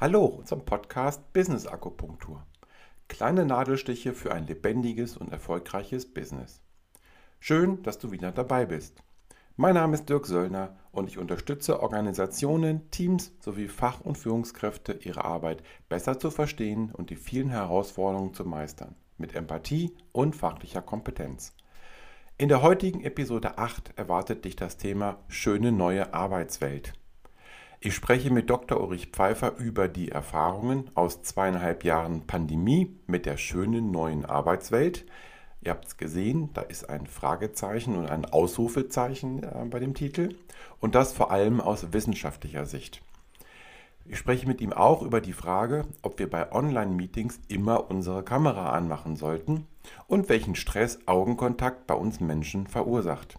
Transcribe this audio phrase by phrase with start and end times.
[0.00, 2.42] Hallo zum Podcast Business Akupunktur.
[3.08, 6.62] Kleine Nadelstiche für ein lebendiges und erfolgreiches Business.
[7.38, 9.02] Schön, dass du wieder dabei bist.
[9.56, 15.26] Mein Name ist Dirk Söllner und ich unterstütze Organisationen, Teams sowie Fach- und Führungskräfte, ihre
[15.26, 21.54] Arbeit besser zu verstehen und die vielen Herausforderungen zu meistern, mit Empathie und fachlicher Kompetenz.
[22.38, 26.94] In der heutigen Episode 8 erwartet dich das Thema schöne neue Arbeitswelt.
[27.82, 28.78] Ich spreche mit Dr.
[28.78, 35.06] Ulrich Pfeiffer über die Erfahrungen aus zweieinhalb Jahren Pandemie mit der schönen neuen Arbeitswelt.
[35.62, 40.36] Ihr habt es gesehen, da ist ein Fragezeichen und ein Ausrufezeichen äh, bei dem Titel
[40.78, 43.00] und das vor allem aus wissenschaftlicher Sicht.
[44.04, 48.72] Ich spreche mit ihm auch über die Frage, ob wir bei Online-Meetings immer unsere Kamera
[48.72, 49.66] anmachen sollten
[50.06, 53.38] und welchen Stress Augenkontakt bei uns Menschen verursacht.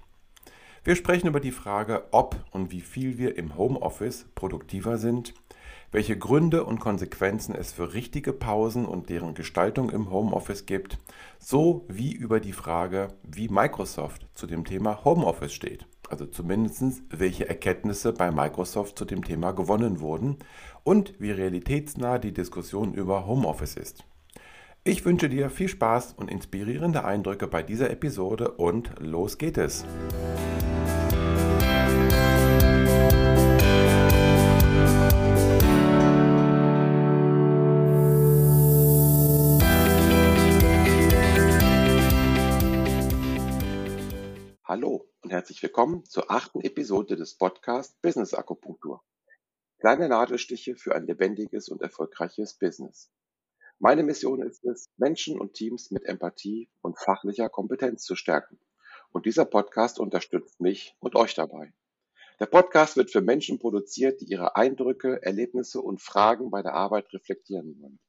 [0.83, 5.35] Wir sprechen über die Frage, ob und wie viel wir im Homeoffice produktiver sind,
[5.91, 10.97] welche Gründe und Konsequenzen es für richtige Pausen und deren Gestaltung im Homeoffice gibt,
[11.37, 15.85] so wie über die Frage, wie Microsoft zu dem Thema Homeoffice steht.
[16.09, 20.37] Also zumindest welche Erkenntnisse bei Microsoft zu dem Thema gewonnen wurden
[20.83, 24.03] und wie realitätsnah die Diskussion über Homeoffice ist.
[24.83, 29.85] Ich wünsche dir viel Spaß und inspirierende Eindrücke bei dieser Episode und los geht es.
[44.63, 49.03] Hallo und herzlich willkommen zur achten Episode des Podcasts Business Akupunktur.
[49.77, 53.11] Kleine Nadelstiche für ein lebendiges und erfolgreiches Business.
[53.83, 58.59] Meine Mission ist es, Menschen und Teams mit Empathie und fachlicher Kompetenz zu stärken.
[59.11, 61.73] Und dieser Podcast unterstützt mich und euch dabei.
[62.39, 67.11] Der Podcast wird für Menschen produziert, die ihre Eindrücke, Erlebnisse und Fragen bei der Arbeit
[67.11, 67.99] reflektieren wollen.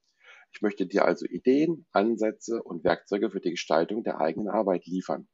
[0.51, 5.27] Ich möchte dir also Ideen, Ansätze und Werkzeuge für die Gestaltung der eigenen Arbeit liefern.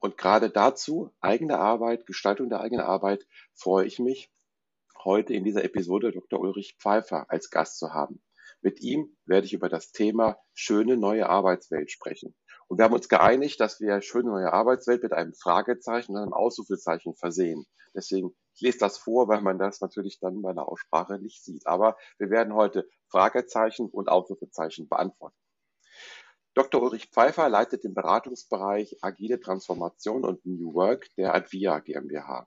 [0.00, 4.28] Und gerade dazu, eigene Arbeit, Gestaltung der eigenen Arbeit, freue ich mich,
[5.04, 6.40] heute in dieser Episode Dr.
[6.40, 8.20] Ulrich Pfeiffer als Gast zu haben.
[8.62, 12.34] Mit ihm werde ich über das Thema schöne neue Arbeitswelt sprechen.
[12.68, 16.32] Und wir haben uns geeinigt, dass wir schöne neue Arbeitswelt mit einem Fragezeichen und einem
[16.32, 17.66] Ausrufezeichen versehen.
[17.94, 21.66] Deswegen, ich lese das vor, weil man das natürlich dann bei der Aussprache nicht sieht.
[21.66, 25.36] Aber wir werden heute Fragezeichen und Ausrufezeichen beantworten.
[26.54, 26.82] Dr.
[26.82, 32.46] Ulrich Pfeiffer leitet den Beratungsbereich Agile Transformation und New Work der Advia GmbH.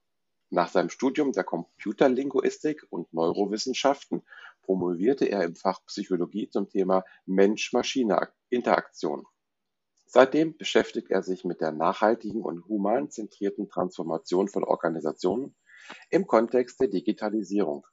[0.52, 4.24] Nach seinem Studium der Computerlinguistik und Neurowissenschaften
[4.66, 9.26] promovierte er im Fach Psychologie zum Thema Mensch-Maschine-Interaktion.
[10.08, 15.56] Seitdem beschäftigt er sich mit der nachhaltigen und humanzentrierten Transformation von Organisationen
[16.10, 17.86] im Kontext der Digitalisierung.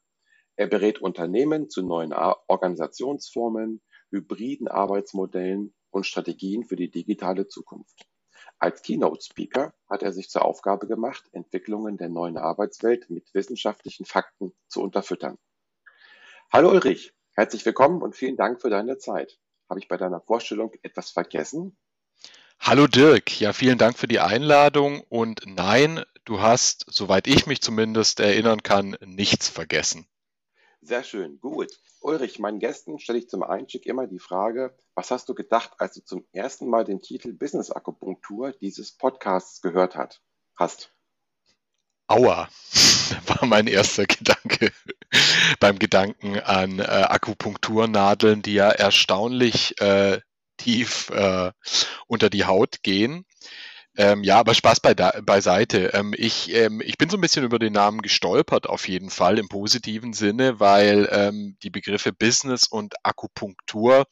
[0.57, 8.07] Er berät Unternehmen zu neuen Organisationsformen, hybriden Arbeitsmodellen und Strategien für die digitale Zukunft.
[8.59, 14.53] Als Keynote-Speaker hat er sich zur Aufgabe gemacht, Entwicklungen der neuen Arbeitswelt mit wissenschaftlichen Fakten
[14.69, 15.39] zu unterfüttern.
[16.55, 19.39] Hallo Ulrich, herzlich willkommen und vielen Dank für deine Zeit.
[19.71, 21.79] Habe ich bei deiner Vorstellung etwas vergessen?
[22.61, 27.63] Hallo Dirk, ja, vielen Dank für die Einladung und nein, du hast, soweit ich mich
[27.63, 30.07] zumindest erinnern kann, nichts vergessen.
[30.83, 31.71] Sehr schön, gut.
[32.03, 35.95] Ulrich, meinen Gästen stelle ich zum Einstieg immer die Frage, was hast du gedacht, als
[35.95, 40.21] du zum ersten Mal den Titel Business Akupunktur dieses Podcasts gehört hat,
[40.57, 40.93] hast?
[42.09, 42.51] Aua,
[43.27, 44.71] war mein erster Gedanke
[45.61, 50.21] beim Gedanken an äh, Akupunkturnadeln, die ja erstaunlich äh,
[50.57, 51.53] tief äh,
[52.07, 53.25] unter die Haut gehen.
[53.95, 55.93] Ähm, ja, aber Spaß bei beiseite.
[55.93, 59.39] Ähm, ich, ähm, ich bin so ein bisschen über den Namen gestolpert, auf jeden Fall
[59.39, 64.07] im positiven Sinne, weil ähm, die Begriffe Business und Akupunktur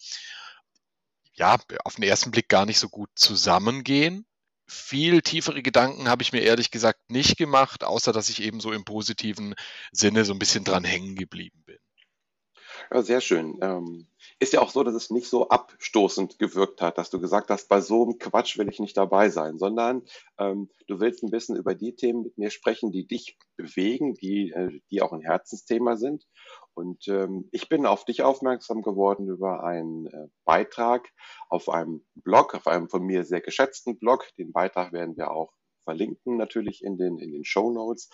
[1.33, 4.27] ja auf den ersten Blick gar nicht so gut zusammengehen.
[4.70, 8.70] Viel tiefere Gedanken habe ich mir ehrlich gesagt nicht gemacht, außer dass ich eben so
[8.70, 9.56] im positiven
[9.90, 11.78] Sinne so ein bisschen dran hängen geblieben bin.
[12.93, 13.58] Ja, sehr schön.
[13.62, 14.06] Ähm,
[14.38, 17.69] ist ja auch so, dass es nicht so abstoßend gewirkt hat, dass du gesagt hast,
[17.69, 20.02] bei so einem Quatsch will ich nicht dabei sein, sondern
[20.38, 24.50] ähm, du willst ein bisschen über die Themen mit mir sprechen, die dich bewegen, die,
[24.50, 26.26] äh, die auch ein Herzensthema sind.
[26.75, 31.08] Und ähm, ich bin auf dich aufmerksam geworden über einen äh, Beitrag
[31.49, 34.28] auf einem Blog, auf einem von mir sehr geschätzten Blog.
[34.38, 35.52] Den Beitrag werden wir auch
[35.91, 38.11] verlinken natürlich in den, in den Show Notes.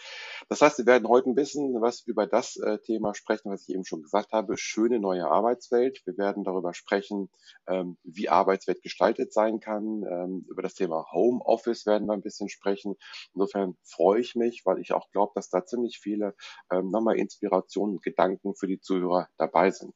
[0.48, 3.74] Das heißt, wir werden heute ein bisschen was über das äh, Thema sprechen, was ich
[3.74, 6.00] eben schon gesagt habe, schöne neue Arbeitswelt.
[6.06, 7.28] Wir werden darüber sprechen,
[7.68, 10.04] ähm, wie Arbeitswelt gestaltet sein kann.
[10.10, 12.96] Ähm, über das Thema Homeoffice werden wir ein bisschen sprechen.
[13.34, 16.34] Insofern freue ich mich, weil ich auch glaube, dass da ziemlich viele
[16.72, 19.94] ähm, nochmal Inspirationen und Gedanken für die Zuhörer dabei sind.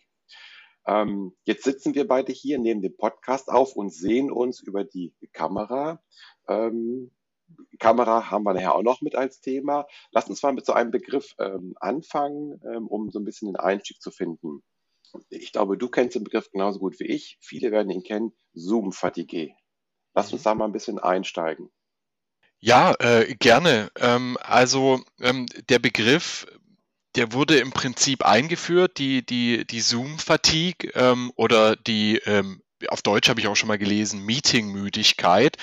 [0.86, 5.14] Ähm, jetzt sitzen wir beide hier, nehmen den Podcast auf und sehen uns über die
[5.32, 6.02] Kamera.
[7.78, 9.86] Kamera haben wir nachher auch noch mit als Thema.
[10.12, 13.56] Lass uns mal mit so einem Begriff ähm, anfangen, ähm, um so ein bisschen den
[13.56, 14.62] Einstieg zu finden.
[15.28, 17.38] Ich glaube, du kennst den Begriff genauso gut wie ich.
[17.40, 18.32] Viele werden ihn kennen.
[18.54, 19.54] Zoom-Fatigue.
[20.14, 21.70] Lass uns da mal ein bisschen einsteigen.
[22.58, 23.90] Ja, äh, gerne.
[23.98, 26.46] Ähm, also ähm, der Begriff
[27.16, 33.28] der wurde im Prinzip eingeführt, die, die, die Zoom-Fatigue ähm, oder die, ähm, auf Deutsch
[33.28, 35.56] habe ich auch schon mal gelesen, Meeting-Müdigkeit.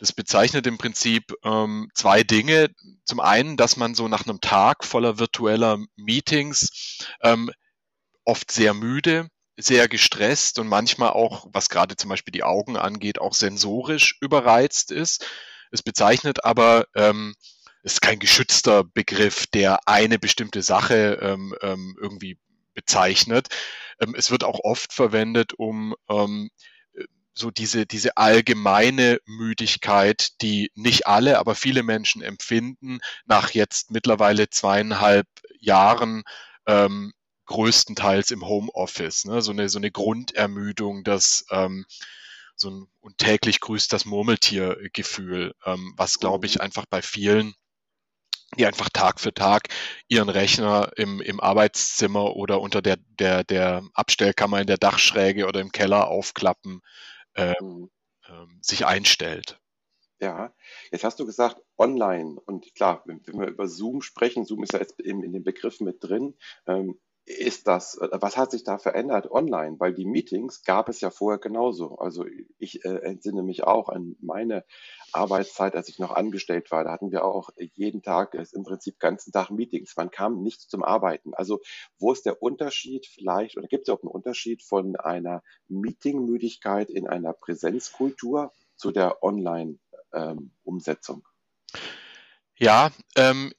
[0.00, 2.70] Das bezeichnet im Prinzip ähm, zwei Dinge.
[3.04, 7.50] Zum einen, dass man so nach einem Tag voller virtueller Meetings ähm,
[8.24, 13.20] oft sehr müde, sehr gestresst und manchmal auch, was gerade zum Beispiel die Augen angeht,
[13.20, 15.26] auch sensorisch überreizt ist.
[15.70, 17.34] Es bezeichnet aber ähm,
[17.82, 22.38] ist kein geschützter Begriff, der eine bestimmte Sache ähm, ähm, irgendwie
[22.72, 23.48] bezeichnet.
[24.00, 26.48] Ähm, es wird auch oft verwendet, um ähm,
[27.34, 34.50] so diese, diese allgemeine Müdigkeit, die nicht alle, aber viele Menschen empfinden, nach jetzt mittlerweile
[34.50, 35.26] zweieinhalb
[35.58, 36.22] Jahren
[36.66, 37.12] ähm,
[37.46, 39.24] größtenteils im Homeoffice.
[39.24, 39.42] Ne?
[39.42, 41.84] So, eine, so eine Grundermüdung, das ähm,
[42.56, 46.60] so ein und täglich grüßt das Murmeltier-Gefühl, ähm, was glaube ich mhm.
[46.62, 47.54] einfach bei vielen
[48.58, 49.68] die einfach Tag für Tag
[50.08, 55.60] ihren Rechner im, im Arbeitszimmer oder unter der, der, der Abstellkammer in der Dachschräge oder
[55.60, 56.80] im Keller aufklappen,
[57.34, 57.90] äh, mhm.
[58.26, 59.60] äh, sich einstellt.
[60.20, 60.54] Ja,
[60.92, 64.74] jetzt hast du gesagt online und klar, wenn, wenn wir über Zoom sprechen, Zoom ist
[64.74, 66.36] ja jetzt in, in den Begriffen mit drin.
[66.66, 69.76] Ähm, ist das, äh, was hat sich da verändert online?
[69.78, 71.98] Weil die Meetings gab es ja vorher genauso.
[71.98, 72.26] Also
[72.58, 74.64] ich äh, entsinne mich auch an meine
[75.12, 76.84] Arbeitszeit, als ich noch angestellt war.
[76.84, 79.96] Da hatten wir auch jeden Tag, äh, im Prinzip ganzen Tag Meetings.
[79.96, 81.34] Man kam nicht zum Arbeiten.
[81.34, 81.60] Also
[81.98, 87.06] wo ist der Unterschied vielleicht, oder gibt es auch einen Unterschied von einer Meetingmüdigkeit in
[87.06, 91.26] einer Präsenzkultur zu der Online-Umsetzung?
[91.72, 91.80] Ähm,
[92.56, 93.52] ja, ähm,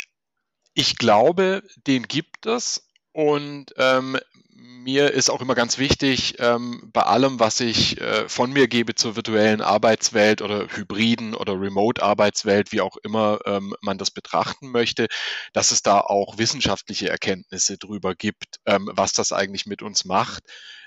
[0.74, 4.18] ich glaube, den gibt es und ähm,
[4.54, 8.96] mir ist auch immer ganz wichtig, ähm, bei allem, was ich äh, von mir gebe
[8.96, 15.08] zur virtuellen Arbeitswelt oder hybriden oder Remote-Arbeitswelt, wie auch immer ähm, man das betrachten möchte,
[15.54, 20.44] dass es da auch wissenschaftliche Erkenntnisse drüber gibt, ähm, was das eigentlich mit uns macht.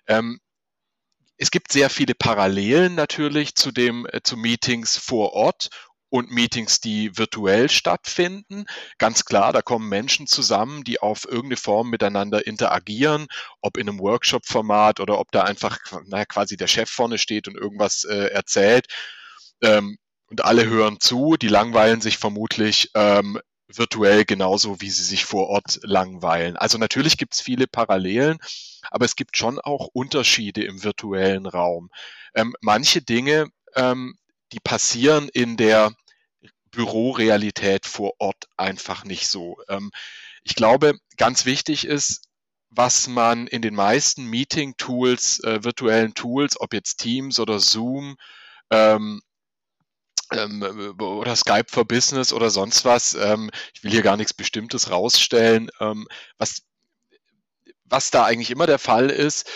[0.06, 0.40] Ähm,
[1.36, 5.70] es gibt sehr viele Parallelen natürlich zu dem äh, zu Meetings vor Ort
[6.14, 8.66] und Meetings, die virtuell stattfinden.
[8.98, 13.26] Ganz klar, da kommen Menschen zusammen, die auf irgendeine Form miteinander interagieren,
[13.60, 17.56] ob in einem Workshop-Format oder ob da einfach naja, quasi der Chef vorne steht und
[17.56, 18.86] irgendwas äh, erzählt.
[19.60, 25.24] Ähm, und alle hören zu, die langweilen sich vermutlich ähm, virtuell genauso, wie sie sich
[25.24, 26.56] vor Ort langweilen.
[26.56, 28.38] Also natürlich gibt es viele Parallelen,
[28.92, 31.90] aber es gibt schon auch Unterschiede im virtuellen Raum.
[32.36, 34.14] Ähm, manche Dinge, ähm,
[34.52, 35.92] die passieren in der
[36.74, 39.58] Bürorealität vor Ort einfach nicht so.
[39.68, 39.90] Ähm,
[40.42, 42.22] ich glaube, ganz wichtig ist,
[42.70, 48.16] was man in den meisten Meeting-Tools, äh, virtuellen Tools, ob jetzt Teams oder Zoom
[48.70, 49.22] ähm,
[50.32, 54.90] ähm, oder Skype for Business oder sonst was, ähm, ich will hier gar nichts Bestimmtes
[54.90, 56.62] rausstellen, ähm, was,
[57.84, 59.48] was da eigentlich immer der Fall ist,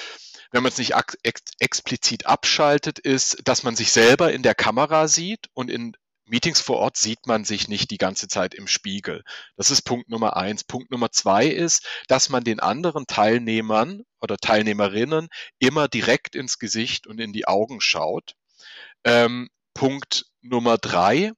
[0.51, 5.09] wenn man es nicht ex explizit abschaltet, ist, dass man sich selber in der Kamera
[5.09, 5.95] sieht und in
[6.29, 9.25] Meetings vor Ort sieht man sich nicht die ganze Zeit im Spiegel.
[9.57, 10.65] Das ist Punkt Nummer eins.
[10.65, 17.07] Punkt Nummer zwei ist, dass man den anderen Teilnehmern oder Teilnehmerinnen immer direkt ins Gesicht
[17.07, 18.35] und in die Augen schaut.
[19.05, 21.33] Ähm, Punkt Nummer drei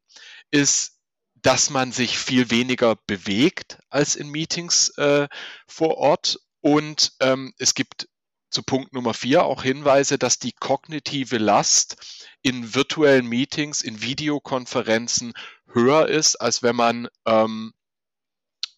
[0.51, 0.99] ist,
[1.43, 5.29] dass man sich viel weniger bewegt als in Meetings äh,
[5.67, 6.39] vor Ort.
[6.61, 8.09] Und ähm, es gibt
[8.51, 11.97] zu Punkt Nummer vier auch Hinweise, dass die kognitive Last
[12.43, 15.33] in virtuellen Meetings, in Videokonferenzen
[15.73, 17.73] höher ist, als wenn man ähm,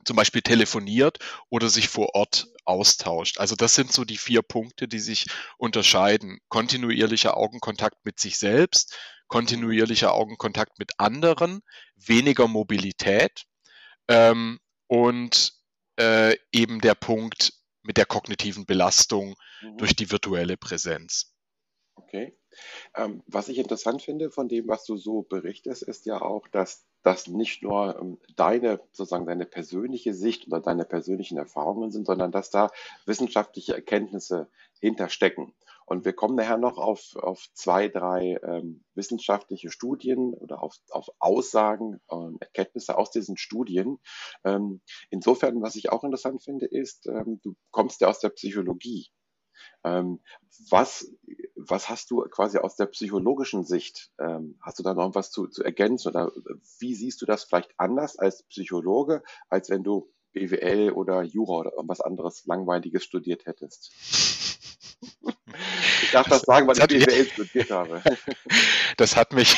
[0.04, 3.38] zum Beispiel telefoniert oder sich vor Ort austauscht.
[3.38, 5.26] Also das sind so die vier Punkte, die sich
[5.58, 6.38] unterscheiden.
[6.48, 8.96] Kontinuierlicher Augenkontakt mit sich selbst,
[9.28, 11.62] kontinuierlicher Augenkontakt mit anderen,
[11.96, 13.44] weniger Mobilität
[14.08, 15.52] ähm, und
[15.98, 17.52] äh, eben der Punkt
[17.82, 19.78] mit der kognitiven Belastung mhm.
[19.78, 21.34] durch die virtuelle Präsenz.
[21.94, 22.36] Okay.
[22.94, 26.86] Ähm, was ich interessant finde von dem, was du so berichtest, ist ja auch, dass
[27.02, 32.32] das nicht nur ähm, deine, sozusagen deine persönliche Sicht oder deine persönlichen Erfahrungen sind, sondern
[32.32, 32.71] dass da
[33.06, 34.49] wissenschaftliche Erkenntnisse
[34.80, 35.54] hinterstecken.
[35.85, 41.09] Und wir kommen nachher noch auf, auf zwei, drei ähm, wissenschaftliche Studien oder auf, auf
[41.18, 43.99] Aussagen und Erkenntnisse aus diesen Studien.
[44.44, 44.80] Ähm,
[45.11, 49.09] insofern, was ich auch interessant finde, ist, ähm, du kommst ja aus der Psychologie.
[49.85, 50.21] Ähm,
[50.71, 51.11] was,
[51.57, 54.11] was hast du quasi aus der psychologischen Sicht?
[54.19, 56.31] Ähm, hast du da noch was zu, zu ergänzen oder
[56.78, 61.73] wie siehst du das vielleicht anders als Psychologe, als wenn du BWL oder Jura oder
[61.73, 63.92] irgendwas anderes Langweiliges studiert hättest?
[66.02, 68.02] Ich darf das sagen, weil das ich BWL studiert habe.
[68.99, 69.57] Das hat mich,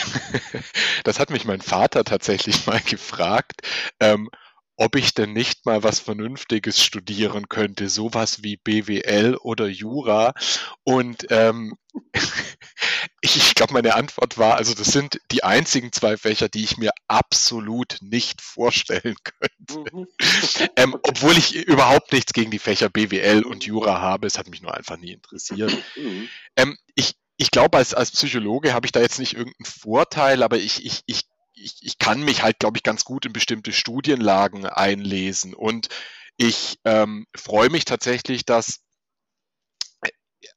[1.04, 3.62] das hat mich mein Vater tatsächlich mal gefragt.
[3.98, 4.30] Ähm,
[4.76, 10.34] ob ich denn nicht mal was Vernünftiges studieren könnte, sowas wie BWL oder Jura.
[10.82, 11.76] Und ähm,
[13.20, 16.90] ich glaube, meine Antwort war, also das sind die einzigen zwei Fächer, die ich mir
[17.06, 19.96] absolut nicht vorstellen könnte.
[19.96, 20.06] Mhm.
[20.76, 24.62] ähm, obwohl ich überhaupt nichts gegen die Fächer BWL und Jura habe, es hat mich
[24.62, 25.72] nur einfach nie interessiert.
[25.96, 26.28] Mhm.
[26.56, 30.56] Ähm, ich ich glaube, als, als Psychologe habe ich da jetzt nicht irgendeinen Vorteil, aber
[30.56, 31.22] ich, ich, ich
[31.54, 35.54] ich, ich kann mich halt, glaube ich, ganz gut in bestimmte Studienlagen einlesen.
[35.54, 35.88] Und
[36.36, 38.80] ich ähm, freue mich tatsächlich, dass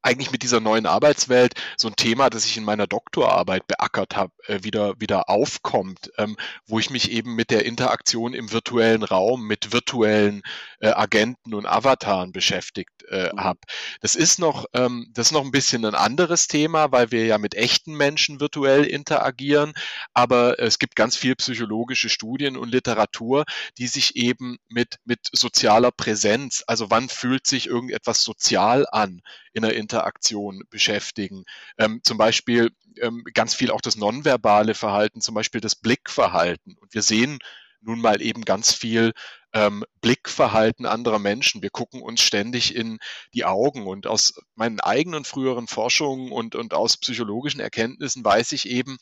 [0.02, 4.32] eigentlich mit dieser neuen Arbeitswelt so ein Thema, das ich in meiner Doktorarbeit beackert habe,
[4.48, 9.46] äh, wieder, wieder aufkommt, ähm, wo ich mich eben mit der Interaktion im virtuellen Raum,
[9.46, 10.44] mit virtuellen
[10.80, 13.40] äh, Agenten und Avataren beschäftigt äh, mhm.
[13.40, 13.60] habe.
[14.02, 17.38] Das ist noch, ähm, das ist noch ein bisschen ein anderes Thema, weil wir ja
[17.38, 19.74] mit echten Menschen virtuell interagieren,
[20.14, 23.46] aber es gibt ganz viel psychologische Studien und Literatur,
[23.78, 29.22] die sich eben mit, mit sozialer Präsenz, also wann fühlt sich irgendetwas sozial an,
[29.58, 31.44] in der Interaktion beschäftigen.
[31.78, 32.72] Ähm, zum Beispiel
[33.02, 36.78] ähm, ganz viel auch das nonverbale Verhalten, zum Beispiel das Blickverhalten.
[36.80, 37.40] Und wir sehen
[37.82, 39.14] nun mal eben ganz viel
[39.54, 41.64] ähm, Blickverhalten anderer Menschen.
[41.64, 43.00] Wir gucken uns ständig in
[43.34, 43.88] die Augen.
[43.88, 48.98] Und aus meinen eigenen früheren Forschungen und, und aus psychologischen Erkenntnissen weiß ich eben,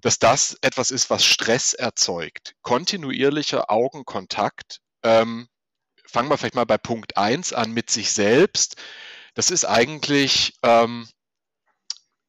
[0.00, 2.54] dass das etwas ist, was Stress erzeugt.
[2.62, 4.80] Kontinuierlicher Augenkontakt.
[5.02, 5.48] Ähm,
[6.04, 8.76] fangen wir vielleicht mal bei Punkt eins an mit sich selbst
[9.38, 11.06] das ist eigentlich ähm,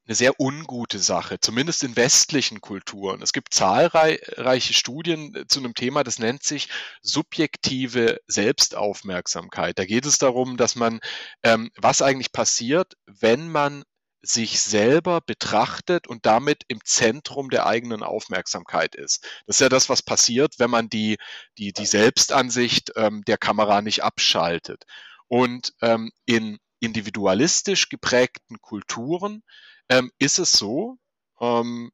[0.06, 3.24] eine sehr ungute Sache, zumindest in westlichen Kulturen.
[3.24, 6.70] Es gibt zahlreiche Studien zu einem Thema, das nennt sich
[7.01, 9.80] subjektive Selbstaufmerksamkeit.
[9.80, 11.00] Da geht es darum, dass man,
[11.42, 13.84] ähm, was eigentlich passiert, wenn man
[14.22, 19.24] sich selber betrachtet und damit im Zentrum der eigenen Aufmerksamkeit ist.
[19.48, 21.18] Das ist ja das, was passiert, wenn man die,
[21.58, 24.84] die, die Selbstansicht ähm, der Kamera nicht abschaltet.
[25.28, 29.43] Und ähm, in individualistisch geprägten Kulturen
[29.89, 30.98] ähm, ist es so,
[31.39, 31.91] ähm,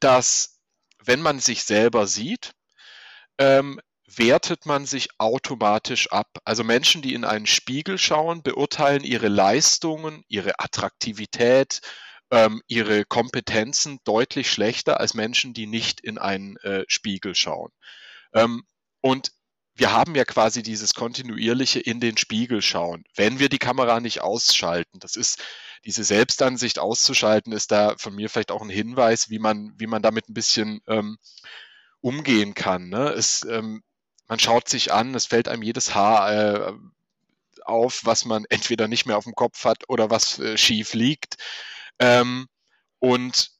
[0.00, 0.60] dass
[1.04, 2.52] wenn man sich selber sieht,
[3.38, 6.28] ähm, wertet man sich automatisch ab.
[6.44, 11.80] Also Menschen, die in einen Spiegel schauen, beurteilen ihre Leistungen, ihre Attraktivität,
[12.30, 17.70] ähm, ihre Kompetenzen deutlich schlechter als Menschen, die nicht in einen äh, Spiegel schauen.
[18.34, 18.64] Ähm,
[19.00, 19.32] und
[19.74, 24.20] wir haben ja quasi dieses kontinuierliche in den Spiegel schauen, wenn wir die Kamera nicht
[24.20, 24.98] ausschalten.
[25.00, 25.42] Das ist
[25.84, 30.02] diese Selbstansicht auszuschalten, ist da von mir vielleicht auch ein Hinweis, wie man, wie man
[30.02, 31.18] damit ein bisschen ähm,
[32.00, 32.88] umgehen kann.
[32.88, 33.10] Ne?
[33.10, 33.82] Es, ähm,
[34.28, 36.72] man schaut sich an, es fällt einem jedes Haar äh,
[37.64, 41.36] auf, was man entweder nicht mehr auf dem Kopf hat oder was äh, schief liegt.
[41.98, 42.48] Ähm,
[42.98, 43.50] und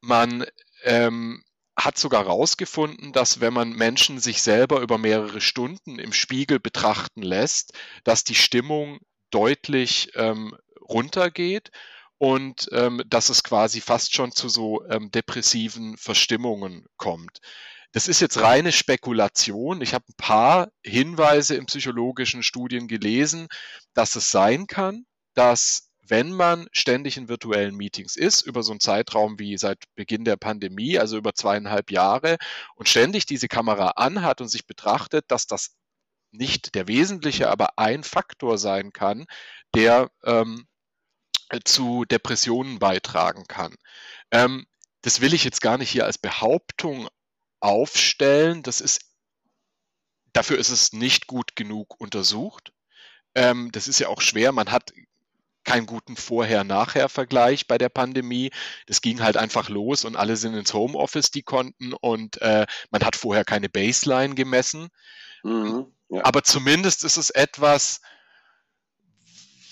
[0.00, 0.44] man
[0.84, 1.42] ähm,
[1.84, 7.22] hat sogar herausgefunden, dass wenn man Menschen sich selber über mehrere Stunden im Spiegel betrachten
[7.22, 7.72] lässt,
[8.04, 11.70] dass die Stimmung deutlich ähm, runtergeht
[12.18, 17.40] und ähm, dass es quasi fast schon zu so ähm, depressiven Verstimmungen kommt.
[17.92, 19.80] Das ist jetzt reine Spekulation.
[19.82, 23.48] Ich habe ein paar Hinweise in psychologischen Studien gelesen,
[23.94, 28.80] dass es sein kann, dass wenn man ständig in virtuellen Meetings ist, über so einen
[28.80, 32.36] Zeitraum wie seit Beginn der Pandemie, also über zweieinhalb Jahre,
[32.74, 35.76] und ständig diese Kamera anhat und sich betrachtet, dass das
[36.32, 39.26] nicht der wesentliche, aber ein Faktor sein kann,
[39.74, 40.66] der ähm,
[41.64, 43.74] zu Depressionen beitragen kann.
[44.30, 44.66] Ähm,
[45.02, 47.08] das will ich jetzt gar nicht hier als Behauptung
[47.60, 48.62] aufstellen.
[48.62, 49.00] Das ist,
[50.32, 52.72] dafür ist es nicht gut genug untersucht.
[53.34, 54.52] Ähm, das ist ja auch schwer.
[54.52, 54.92] Man hat
[55.64, 58.50] keinen guten Vorher-Nachher-Vergleich bei der Pandemie.
[58.86, 63.04] Das ging halt einfach los und alle sind ins Homeoffice, die konnten und äh, man
[63.04, 64.88] hat vorher keine Baseline gemessen.
[65.42, 66.24] Mhm, ja.
[66.24, 68.00] Aber zumindest ist es etwas,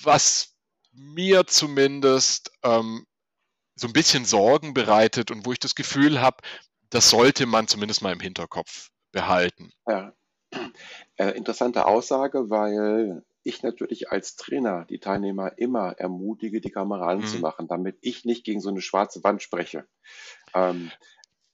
[0.03, 0.55] was
[0.93, 3.07] mir zumindest ähm,
[3.75, 6.39] so ein bisschen Sorgen bereitet und wo ich das Gefühl habe,
[6.91, 9.71] das sollte man zumindest mal im Hinterkopf behalten.
[9.87, 10.13] Ja.
[11.17, 17.19] Äh, interessante Aussage, weil ich natürlich als Trainer die Teilnehmer immer ermutige, die Kamera Mhm.
[17.19, 19.87] anzumachen, damit ich nicht gegen so eine schwarze Wand spreche.
[20.55, 20.91] Ähm,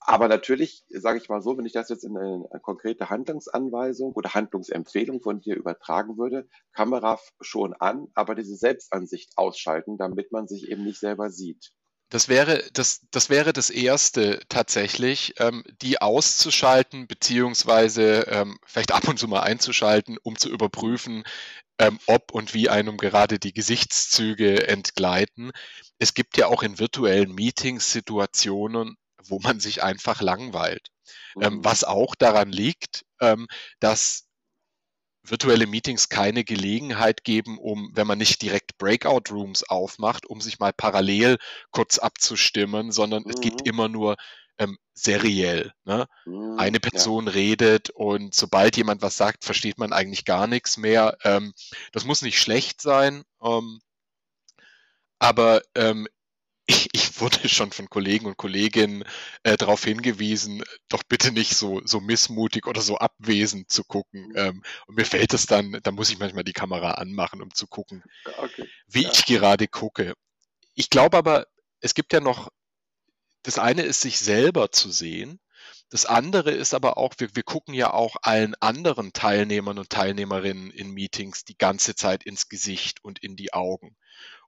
[0.01, 4.35] aber natürlich, sage ich mal so, wenn ich das jetzt in eine, konkrete Handlungsanweisung oder
[4.35, 10.71] Handlungsempfehlung von dir übertragen würde, Kamera schon an, aber diese Selbstansicht ausschalten, damit man sich
[10.71, 11.73] eben nicht selber sieht.
[12.14, 19.09] Das wäre das, das wäre das Erste tatsächlich, ähm, die auszuschalten, beziehungsweise ähm, vielleicht ab
[19.09, 21.25] und zu mal einzuschalten, um zu überprüfen,
[21.78, 25.50] ähm, ob und wie einem gerade die Gesichtszüge entgleiten.
[25.99, 30.90] Es gibt ja auch in virtuellen Meetings Situationen, wo man sich einfach langweilt.
[31.40, 31.64] Ähm, Mhm.
[31.64, 33.49] was auch daran liegt, ähm,
[33.80, 34.28] dass
[35.25, 40.59] virtuelle Meetings keine Gelegenheit geben, um, wenn man nicht direkt Breakout Rooms aufmacht, um sich
[40.59, 41.38] mal parallel
[41.71, 43.64] kurz abzustimmen, sondern es geht Mhm.
[43.64, 44.16] immer nur
[44.59, 45.73] ähm, seriell.
[45.85, 46.07] Ne?
[46.26, 46.59] Mhm.
[46.59, 46.90] Eine Ja.
[46.90, 51.16] Person redet und sobald jemand was sagt, versteht man eigentlich gar nichts mehr.
[51.25, 51.52] Ähm,
[51.93, 53.81] das muss nicht schlecht sein, ähm,
[55.19, 56.07] aber ähm,
[56.66, 59.04] ich, ich wurde schon von Kollegen und Kolleginnen
[59.42, 64.28] äh, darauf hingewiesen, doch bitte nicht so, so missmutig oder so abwesend zu gucken.
[64.28, 64.37] Mhm.
[64.37, 67.66] Ähm, und mir fällt es dann, da muss ich manchmal die Kamera anmachen, um zu
[67.66, 68.02] gucken,
[68.38, 68.68] Okay.
[68.87, 69.11] wie Ja.
[69.12, 70.14] ich gerade gucke.
[70.75, 71.47] Ich glaube aber,
[71.80, 72.50] es gibt ja noch,
[73.42, 75.38] das eine ist, sich selber zu sehen.
[75.90, 80.71] Das andere ist aber auch, wir, wir gucken ja auch allen anderen Teilnehmern und Teilnehmerinnen
[80.71, 83.97] in Meetings die ganze Zeit ins Gesicht und in die Augen.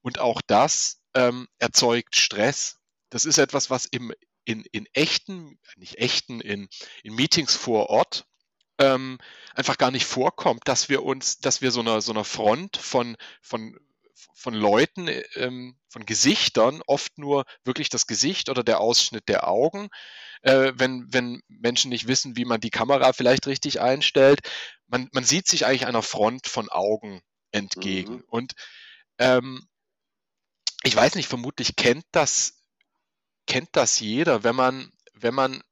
[0.03, 2.79] Und auch das ähm, erzeugt Stress.
[3.11, 4.13] Das ist etwas, was im,
[4.45, 6.69] in, in echten, nicht echten, in,
[7.03, 8.27] in Meetings vor Ort
[8.79, 9.19] ähm,
[9.55, 13.17] einfach gar nicht vorkommt, dass wir uns, dass wir so einer, so einer Front von,
[13.41, 13.79] von,
[14.35, 19.89] von Leuten, ähm, von Gesichtern, oft nur wirklich das Gesicht oder der Ausschnitt der Augen,
[20.43, 24.41] äh, wenn, wenn Menschen nicht wissen, wie man die Kamera vielleicht richtig einstellt.
[24.89, 28.17] Man, man sieht sich eigentlich einer Front von Augen entgegen.
[28.17, 28.25] Mhm.
[28.29, 28.53] Und
[29.19, 29.67] ähm,
[30.87, 32.63] ich weiß nicht, vermutlich kennt das,
[33.47, 35.63] kennt das jeder, wenn man, wenn man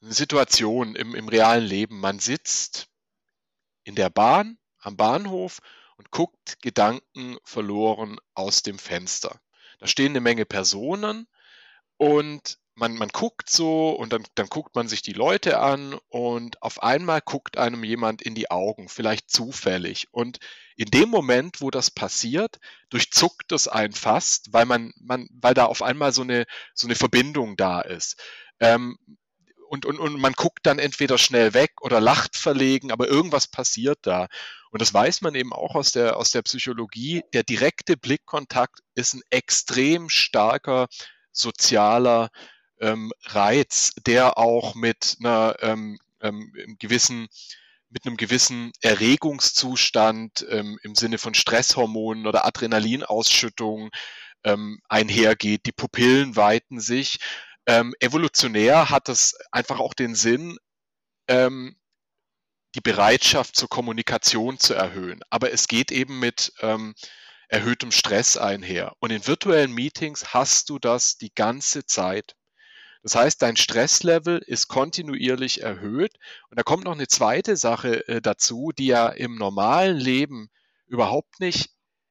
[0.00, 2.88] eine Situation im, im realen Leben, man sitzt
[3.84, 5.60] in der Bahn, am Bahnhof
[5.96, 9.40] und guckt Gedanken verloren aus dem Fenster.
[9.78, 11.28] Da stehen eine Menge Personen
[11.98, 16.62] und man, man guckt so und dann, dann guckt man sich die Leute an und
[16.62, 20.08] auf einmal guckt einem jemand in die Augen, vielleicht zufällig.
[20.10, 20.38] Und
[20.76, 22.58] in dem Moment, wo das passiert,
[22.88, 26.94] durchzuckt es einen fast, weil man, man, weil da auf einmal so eine, so eine
[26.94, 28.16] Verbindung da ist.
[28.58, 28.98] Ähm,
[29.68, 34.00] und, und, und man guckt dann entweder schnell weg oder lacht verlegen, aber irgendwas passiert
[34.02, 34.28] da.
[34.70, 37.22] Und das weiß man eben auch aus der, aus der Psychologie.
[37.32, 40.88] Der direkte Blickkontakt ist ein extrem starker
[41.32, 42.30] sozialer
[42.82, 47.28] ähm, Reiz, der auch mit einer ähm, ähm, gewissen
[47.88, 53.90] mit einem gewissen Erregungszustand ähm, im Sinne von Stresshormonen oder Adrenalinausschüttung
[54.44, 55.66] ähm, einhergeht.
[55.66, 57.18] Die Pupillen weiten sich.
[57.66, 60.56] Ähm, evolutionär hat es einfach auch den Sinn,
[61.28, 61.76] ähm,
[62.74, 65.20] die Bereitschaft zur Kommunikation zu erhöhen.
[65.28, 66.94] Aber es geht eben mit ähm,
[67.48, 68.94] erhöhtem Stress einher.
[69.00, 72.34] Und in virtuellen Meetings hast du das die ganze Zeit.
[73.02, 76.14] Das heißt, dein Stresslevel ist kontinuierlich erhöht.
[76.50, 80.50] Und da kommt noch eine zweite Sache äh, dazu, die ja im normalen Leben
[80.86, 81.70] überhaupt nicht,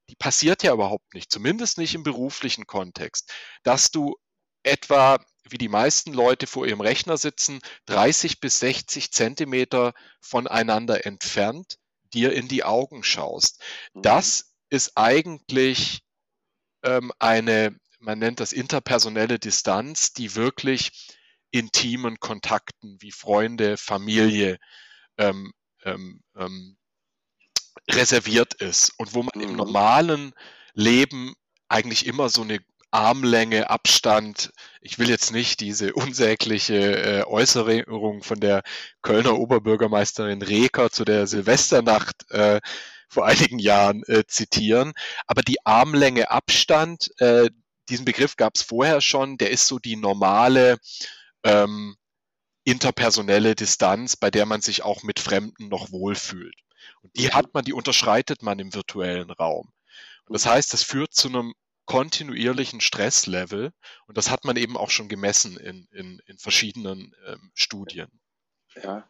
[0.09, 3.31] die passiert ja überhaupt nicht, zumindest nicht im beruflichen Kontext,
[3.63, 4.17] dass du
[4.63, 11.77] etwa wie die meisten Leute vor ihrem Rechner sitzen, 30 bis 60 Zentimeter voneinander entfernt
[12.13, 13.61] dir in die Augen schaust.
[13.93, 14.01] Mhm.
[14.01, 16.01] Das ist eigentlich
[16.83, 20.91] ähm, eine, man nennt das interpersonelle Distanz, die wirklich
[21.51, 24.57] intimen Kontakten wie Freunde, Familie
[25.17, 26.77] ähm, ähm, ähm,
[27.89, 29.55] reserviert ist und wo man im Mhm.
[29.57, 30.33] normalen
[30.73, 31.33] Leben
[31.69, 32.59] eigentlich immer so eine
[32.91, 34.51] Armlänge Abstand.
[34.81, 38.63] Ich will jetzt nicht diese unsägliche äh, Äußerung von der
[39.01, 42.59] Kölner Oberbürgermeisterin Reker zu der Silvesternacht äh,
[43.07, 44.93] vor einigen Jahren äh, zitieren,
[45.27, 47.49] aber die Armlänge Abstand, äh,
[47.91, 50.79] diesen Begriff gab es vorher schon, der ist so die normale
[51.43, 51.95] ähm,
[52.63, 56.55] interpersonelle Distanz, bei der man sich auch mit Fremden noch wohlfühlt.
[57.01, 57.33] Und die Mhm.
[57.33, 59.71] hat man, die unterschreitet man im virtuellen Raum.
[60.25, 61.53] Und das heißt, das führt zu einem
[61.85, 63.73] kontinuierlichen Stresslevel
[64.07, 68.07] und das hat man eben auch schon gemessen in, in, in verschiedenen ähm, Studien.
[68.81, 69.09] Ja,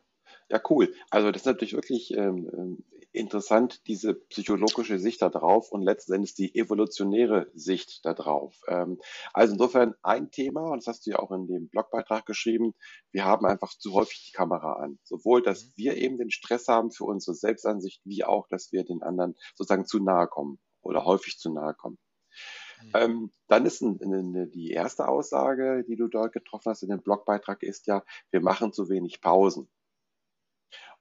[0.49, 0.93] ja, cool.
[1.09, 2.83] Also das ist natürlich wirklich ähm, ähm,
[3.13, 8.56] interessant, diese psychologische Sicht darauf und letzten Endes die evolutionäre Sicht darauf.
[8.67, 9.00] Ähm,
[9.34, 12.74] also insofern ein Thema, und das hast du ja auch in dem Blogbeitrag geschrieben,
[13.12, 15.00] wir haben einfach zu häufig die Kamera an.
[15.04, 15.71] Sowohl, dass mhm.
[15.76, 19.86] wir eben den Stress haben für unsere Selbstansicht, wie auch, dass wir den anderen sozusagen
[19.86, 21.97] zu nahe kommen oder häufig zu nahe kommen.
[22.82, 22.91] Mhm.
[22.93, 27.02] Ähm, dann ist ein, eine, die erste Aussage, die du dort getroffen hast in dem
[27.02, 29.69] Blogbeitrag, ist ja, wir machen zu wenig Pausen.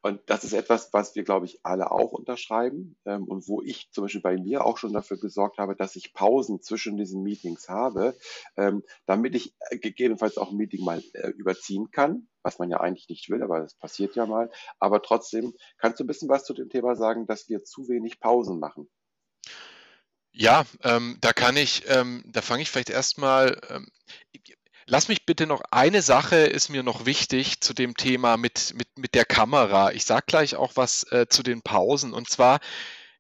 [0.02, 3.90] Und das ist etwas, was wir, glaube ich, alle auch unterschreiben ähm, und wo ich
[3.92, 7.68] zum Beispiel bei mir auch schon dafür gesorgt habe, dass ich Pausen zwischen diesen Meetings
[7.68, 8.16] habe,
[8.56, 12.80] ähm, damit ich äh, gegebenenfalls auch ein Meeting mal äh, überziehen kann, was man ja
[12.80, 14.50] eigentlich nicht will, aber das passiert ja mal.
[14.78, 18.20] Aber trotzdem, kannst du ein bisschen was zu dem Thema sagen, dass wir zu wenig
[18.20, 18.88] Pausen machen?
[20.32, 23.60] Ja, ähm, da kann ich, ähm, da fange ich vielleicht erstmal.
[24.92, 28.88] Lass mich bitte noch, eine Sache ist mir noch wichtig zu dem Thema mit, mit,
[28.98, 29.92] mit der Kamera.
[29.92, 32.12] Ich sage gleich auch was äh, zu den Pausen.
[32.12, 32.58] Und zwar,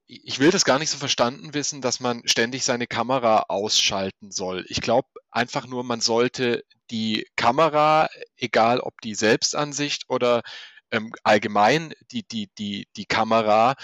[0.08, 4.64] ich will das gar nicht so verstanden wissen, dass man ständig seine Kamera ausschalten soll.
[4.68, 10.42] Ich glaube einfach nur, man sollte die Kamera, egal ob die Selbstansicht oder
[10.90, 13.76] ähm, allgemein die, die, die, die Kamera,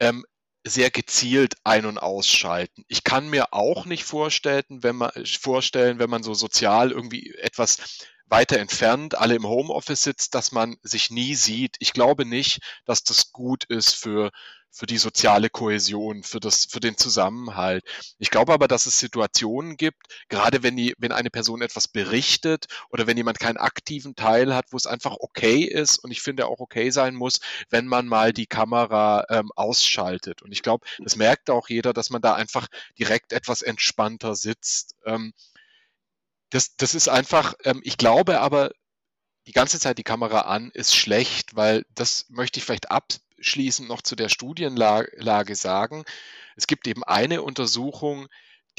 [0.00, 0.24] ähm,
[0.68, 2.84] sehr gezielt ein- und ausschalten.
[2.88, 8.08] Ich kann mir auch nicht vorstellen, wenn man vorstellen, wenn man so sozial irgendwie etwas
[8.26, 11.76] weiter entfernt, alle im Homeoffice sitzt, dass man sich nie sieht.
[11.78, 14.30] Ich glaube nicht, dass das gut ist für
[14.70, 17.84] für die soziale Kohäsion, für das, für den Zusammenhalt.
[18.18, 22.66] Ich glaube aber, dass es Situationen gibt, gerade wenn die, wenn eine Person etwas berichtet
[22.90, 26.46] oder wenn jemand keinen aktiven Teil hat, wo es einfach okay ist und ich finde
[26.46, 30.42] auch okay sein muss, wenn man mal die Kamera ähm, ausschaltet.
[30.42, 34.94] Und ich glaube, das merkt auch jeder, dass man da einfach direkt etwas entspannter sitzt.
[35.04, 35.32] Ähm,
[36.50, 38.70] das, das ist einfach, ähm, ich glaube aber,
[39.46, 42.90] die ganze Zeit die Kamera an ist schlecht, weil das möchte ich vielleicht
[43.38, 46.04] abschließend noch zu der Studienlage sagen.
[46.56, 48.26] Es gibt eben eine Untersuchung,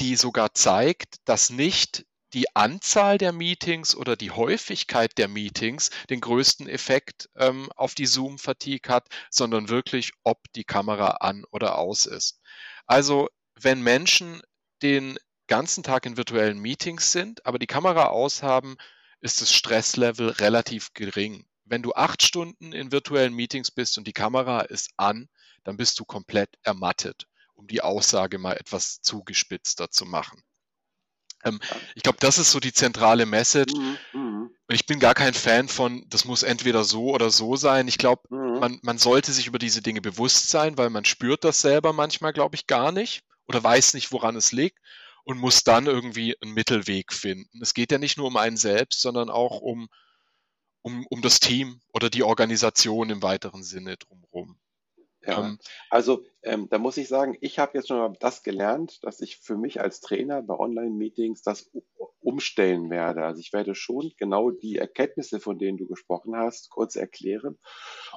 [0.00, 6.20] die sogar zeigt, dass nicht die Anzahl der Meetings oder die Häufigkeit der Meetings den
[6.20, 12.06] größten Effekt ähm, auf die Zoom-Fatigue hat, sondern wirklich, ob die Kamera an oder aus
[12.06, 12.40] ist.
[12.86, 14.42] Also wenn Menschen
[14.82, 15.18] den
[15.48, 18.76] ganzen Tag in virtuellen Meetings sind, aber die Kamera aushaben,
[19.20, 21.49] ist das Stresslevel relativ gering.
[21.70, 25.28] Wenn du acht Stunden in virtuellen Meetings bist und die Kamera ist an,
[25.62, 30.42] dann bist du komplett ermattet, um die Aussage mal etwas zugespitzter zu machen.
[31.44, 31.60] Ähm,
[31.94, 33.72] ich glaube, das ist so die zentrale Message.
[33.72, 34.50] Mhm, mhm.
[34.68, 37.86] Und ich bin gar kein Fan von, das muss entweder so oder so sein.
[37.86, 38.58] Ich glaube, mhm.
[38.58, 42.32] man, man sollte sich über diese Dinge bewusst sein, weil man spürt das selber manchmal,
[42.32, 44.80] glaube ich, gar nicht oder weiß nicht, woran es liegt
[45.22, 47.62] und muss dann irgendwie einen Mittelweg finden.
[47.62, 49.88] Es geht ja nicht nur um einen selbst, sondern auch um,
[50.82, 54.58] um, um das Team oder die Organisation im weiteren Sinne drumherum.
[55.22, 55.58] Ja, ähm,
[55.90, 59.38] also ähm, da muss ich sagen, ich habe jetzt schon mal das gelernt, dass ich
[59.38, 61.70] für mich als Trainer bei Online-Meetings das
[62.20, 63.24] umstellen werde.
[63.24, 67.58] Also ich werde schon genau die Erkenntnisse, von denen du gesprochen hast, kurz erklären.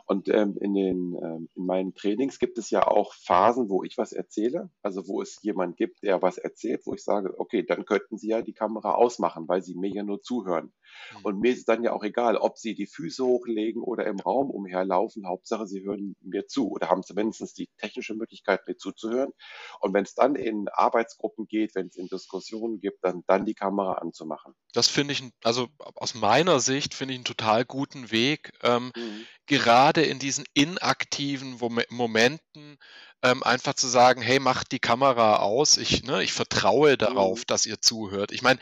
[0.06, 3.98] Und ähm, in, den, ähm, in meinen Trainings gibt es ja auch Phasen, wo ich
[3.98, 7.86] was erzähle, also wo es jemand gibt, der was erzählt, wo ich sage, okay, dann
[7.86, 10.74] könnten Sie ja die Kamera ausmachen, weil Sie mir ja nur zuhören.
[11.14, 11.20] Mhm.
[11.24, 14.50] Und mir ist dann ja auch egal, ob Sie die Füße hochlegen oder im Raum
[14.50, 15.28] umherlaufen.
[15.28, 19.32] Hauptsache, Sie hören mir zu oder haben zumindest die technische Möglichkeit, mir zuzuhören.
[19.80, 23.54] Und wenn es dann in Arbeitsgruppen geht, wenn es in Diskussionen gibt, dann, dann die
[23.54, 24.54] Kamera anzumachen.
[24.74, 29.26] Das finde ich, also aus meiner Sicht finde ich einen total guten Weg, ähm, mhm.
[29.46, 32.78] gerade in diesen inaktiven Momenten
[33.22, 37.44] ähm, einfach zu sagen, hey, macht die Kamera aus, ich, ne, ich vertraue darauf, mhm.
[37.48, 38.32] dass ihr zuhört.
[38.32, 38.60] Ich meine,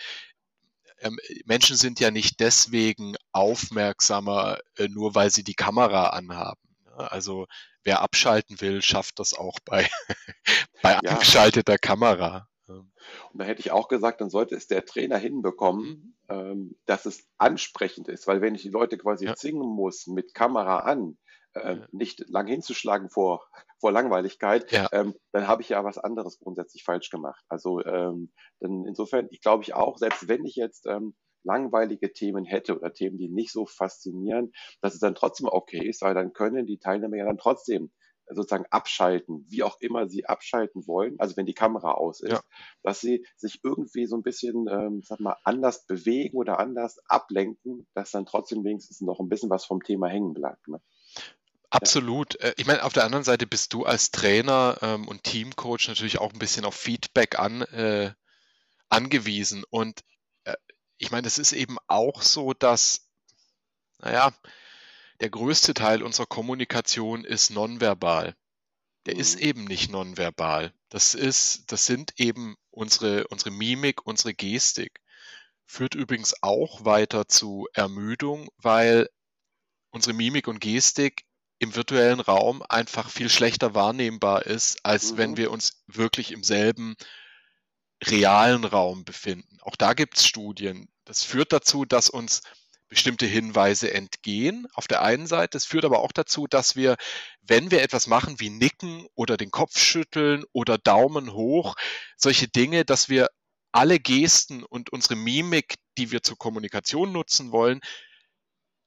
[1.02, 6.62] ähm, Menschen sind ja nicht deswegen aufmerksamer, äh, nur weil sie die Kamera anhaben.
[6.96, 7.48] Also
[7.84, 9.88] wer abschalten will, schafft das auch bei,
[10.82, 11.12] bei ja.
[11.12, 12.48] angeschalteter Kamera.
[13.32, 16.36] Und da hätte ich auch gesagt, dann sollte es der Trainer hinbekommen, mhm.
[16.36, 19.36] ähm, dass es ansprechend ist, weil wenn ich die Leute quasi ja.
[19.36, 21.18] zwingen muss mit Kamera an,
[21.54, 21.88] äh, ja.
[21.92, 23.46] nicht lang hinzuschlagen vor,
[23.80, 24.88] vor Langweiligkeit, ja.
[24.92, 27.44] ähm, dann habe ich ja was anderes grundsätzlich falsch gemacht.
[27.50, 32.46] Also ähm, dann insofern, ich glaube ich auch, selbst wenn ich jetzt ähm, langweilige Themen
[32.46, 34.52] hätte oder Themen, die nicht so faszinieren,
[34.82, 37.92] dass es dann trotzdem okay ist, weil dann können die Teilnehmer ja dann trotzdem
[38.34, 42.42] sozusagen abschalten, wie auch immer sie abschalten wollen, also wenn die Kamera aus ist, ja.
[42.82, 47.88] dass sie sich irgendwie so ein bisschen, ähm, sag mal, anders bewegen oder anders ablenken,
[47.94, 50.68] dass dann trotzdem wenigstens noch ein bisschen was vom Thema hängen bleibt.
[50.68, 50.82] Ne?
[51.72, 52.38] Absolut.
[52.42, 52.50] Ja.
[52.50, 56.20] Äh, ich meine, auf der anderen Seite bist du als Trainer ähm, und Teamcoach natürlich
[56.20, 58.12] auch ein bisschen auf Feedback an, äh,
[58.90, 59.64] angewiesen.
[59.70, 60.02] Und
[60.44, 60.56] äh,
[61.02, 63.08] ich meine, es ist eben auch so, dass,
[64.00, 64.32] naja,
[65.20, 68.36] der größte Teil unserer Kommunikation ist nonverbal.
[69.08, 69.20] der mhm.
[69.20, 70.74] ist eben nicht nonverbal.
[70.90, 75.02] Das ist, das sind eben unsere, unsere Mimik, unsere Gestik.
[75.66, 79.10] Führt übrigens auch weiter zu Ermüdung, weil
[79.90, 81.26] unsere Mimik und Gestik
[81.58, 85.18] im virtuellen Raum einfach viel schlechter wahrnehmbar ist, als mhm.
[85.18, 86.96] wenn wir uns wirklich im selben
[88.04, 89.58] realen Raum befinden.
[89.62, 90.88] Auch da gibt es Studien.
[91.06, 92.42] Das führt dazu, dass uns
[92.92, 95.58] bestimmte Hinweise entgehen auf der einen Seite.
[95.58, 96.98] Es führt aber auch dazu, dass wir,
[97.42, 101.76] wenn wir etwas machen wie nicken oder den Kopf schütteln oder Daumen hoch,
[102.18, 103.30] solche Dinge, dass wir
[103.72, 107.80] alle Gesten und unsere Mimik, die wir zur Kommunikation nutzen wollen,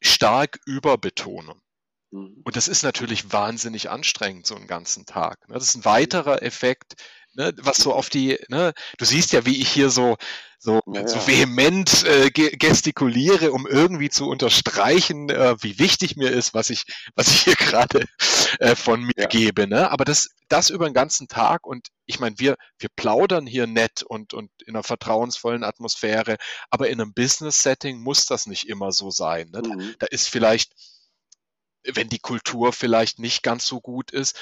[0.02, 1.62] stark überbetonen.
[2.10, 2.42] Mhm.
[2.44, 5.48] Und das ist natürlich wahnsinnig anstrengend, so einen ganzen Tag.
[5.48, 5.54] Ne?
[5.54, 6.96] Das ist ein weiterer Effekt,
[7.34, 10.16] ne, was so auf die, ne, du siehst ja, wie ich hier so,
[10.58, 16.54] so, ja, so vehement äh, gestikuliere, um irgendwie zu unterstreichen, äh, wie wichtig mir ist,
[16.54, 18.06] was ich, was ich hier gerade
[18.60, 19.26] äh, von mir ja.
[19.26, 19.66] gebe.
[19.66, 19.90] Ne?
[19.90, 24.02] Aber das, das über den ganzen Tag und ich meine, wir, wir plaudern hier nett
[24.02, 26.36] und, und in einer vertrauensvollen Atmosphäre,
[26.70, 29.50] aber in einem Business-Setting muss das nicht immer so sein.
[29.50, 29.62] Ne?
[29.62, 29.94] Da, mhm.
[29.98, 30.72] da ist vielleicht,
[31.82, 34.38] wenn die Kultur vielleicht nicht ganz so gut ist,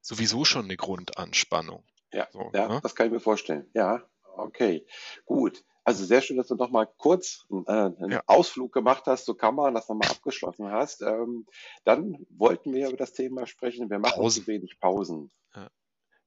[0.00, 1.84] sowieso schon eine Grundanspannung.
[2.12, 2.80] Ja, so, ja ne?
[2.82, 3.68] das kann ich mir vorstellen.
[3.74, 4.02] Ja,
[4.36, 4.86] okay,
[5.24, 5.64] gut.
[5.84, 8.22] Also sehr schön, dass du noch mal kurz äh, einen ja.
[8.26, 11.00] Ausflug gemacht hast zur Kamera, das nochmal abgeschlossen hast.
[11.00, 11.46] Ähm,
[11.84, 13.88] dann wollten wir über das Thema sprechen.
[13.88, 14.42] Wir machen Pausen.
[14.42, 15.30] zu wenig Pausen.
[15.54, 15.70] Ja.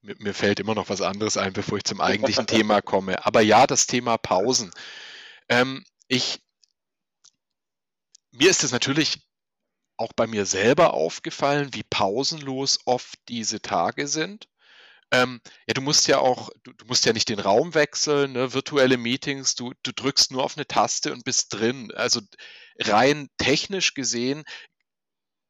[0.01, 3.23] Mir, mir, fällt immer noch was anderes ein, bevor ich zum eigentlichen Thema komme.
[3.23, 4.71] Aber ja, das Thema Pausen.
[5.47, 6.41] Ähm, ich,
[8.31, 9.21] mir ist es natürlich
[9.95, 14.47] auch bei mir selber aufgefallen, wie pausenlos oft diese Tage sind.
[15.11, 18.53] Ähm, ja, du musst ja auch, du, du, musst ja nicht den Raum wechseln, ne?
[18.53, 21.91] virtuelle Meetings, du, du drückst nur auf eine Taste und bist drin.
[21.91, 22.21] Also
[22.79, 24.43] rein technisch gesehen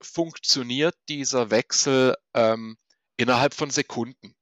[0.01, 2.77] funktioniert dieser Wechsel ähm,
[3.17, 4.35] innerhalb von Sekunden.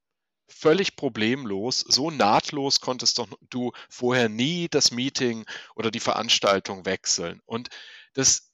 [0.48, 7.42] Völlig problemlos, so nahtlos konntest doch du vorher nie das Meeting oder die Veranstaltung wechseln.
[7.46, 7.70] Und
[8.14, 8.52] das,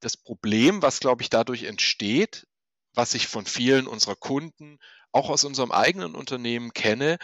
[0.00, 2.46] das Problem, was glaube ich dadurch entsteht,
[2.94, 4.78] was ich von vielen unserer Kunden
[5.14, 7.18] auch aus unserem eigenen Unternehmen kenne,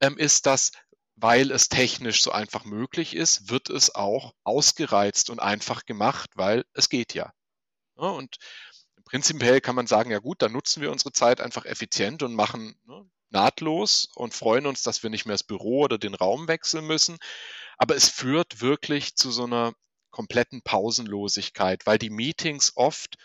[0.00, 0.72] ähm, ist, dass
[1.16, 6.64] weil es technisch so einfach möglich ist, wird es auch ausgereizt und einfach gemacht, weil
[6.72, 7.32] es geht ja.
[7.96, 8.36] ja und
[9.04, 12.74] prinzipiell kann man sagen, ja gut, dann nutzen wir unsere Zeit einfach effizient und machen
[12.84, 16.86] ne, nahtlos und freuen uns, dass wir nicht mehr das Büro oder den Raum wechseln
[16.86, 17.18] müssen.
[17.76, 19.72] Aber es führt wirklich zu so einer
[20.10, 23.16] kompletten Pausenlosigkeit, weil die Meetings oft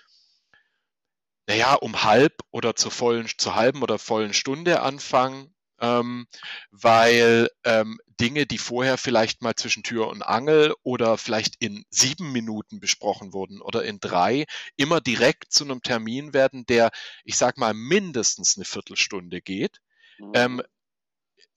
[1.50, 6.28] naja, um halb oder zur vollen, zur halben oder vollen Stunde anfangen, ähm,
[6.70, 12.32] weil ähm, Dinge, die vorher vielleicht mal zwischen Tür und Angel oder vielleicht in sieben
[12.32, 16.92] Minuten besprochen wurden oder in drei, immer direkt zu einem Termin werden, der,
[17.24, 19.80] ich sag mal, mindestens eine Viertelstunde geht.
[20.20, 20.32] Mhm.
[20.36, 20.62] Ähm,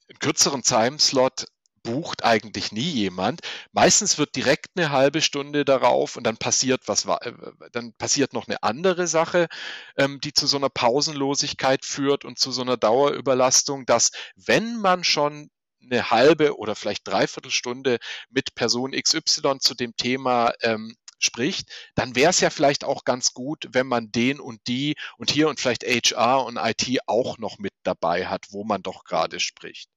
[0.08, 1.44] einen kürzeren Timeslot
[1.82, 3.40] bucht eigentlich nie jemand.
[3.72, 7.32] Meistens wird direkt eine halbe Stunde darauf und dann passiert was, äh,
[7.72, 9.48] dann passiert noch eine andere Sache,
[9.96, 15.04] ähm, die zu so einer Pausenlosigkeit führt und zu so einer Dauerüberlastung, dass wenn man
[15.04, 15.50] schon
[15.82, 17.98] eine halbe oder vielleicht dreiviertel Stunde
[18.30, 23.32] mit Person XY zu dem Thema ähm, spricht, dann wäre es ja vielleicht auch ganz
[23.32, 27.58] gut, wenn man den und die und hier und vielleicht HR und IT auch noch
[27.58, 29.88] mit dabei hat, wo man doch gerade spricht.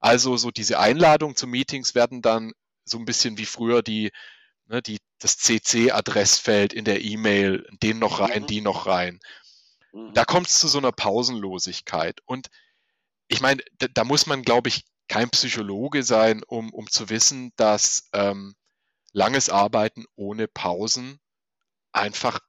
[0.00, 2.52] Also so diese Einladungen zu Meetings werden dann
[2.84, 4.10] so ein bisschen wie früher die,
[4.66, 8.46] ne, die, das CC-Adressfeld in der E-Mail, den noch rein, mhm.
[8.46, 9.20] die noch rein.
[9.92, 10.14] Mhm.
[10.14, 12.20] Da kommt es zu so einer Pausenlosigkeit.
[12.24, 12.48] Und
[13.28, 17.52] ich meine, da, da, muss man, glaube ich, kein Psychologe sein, um, um zu wissen,
[17.56, 18.54] dass ähm,
[19.12, 21.20] langes Arbeiten ohne Pausen
[21.92, 22.40] einfach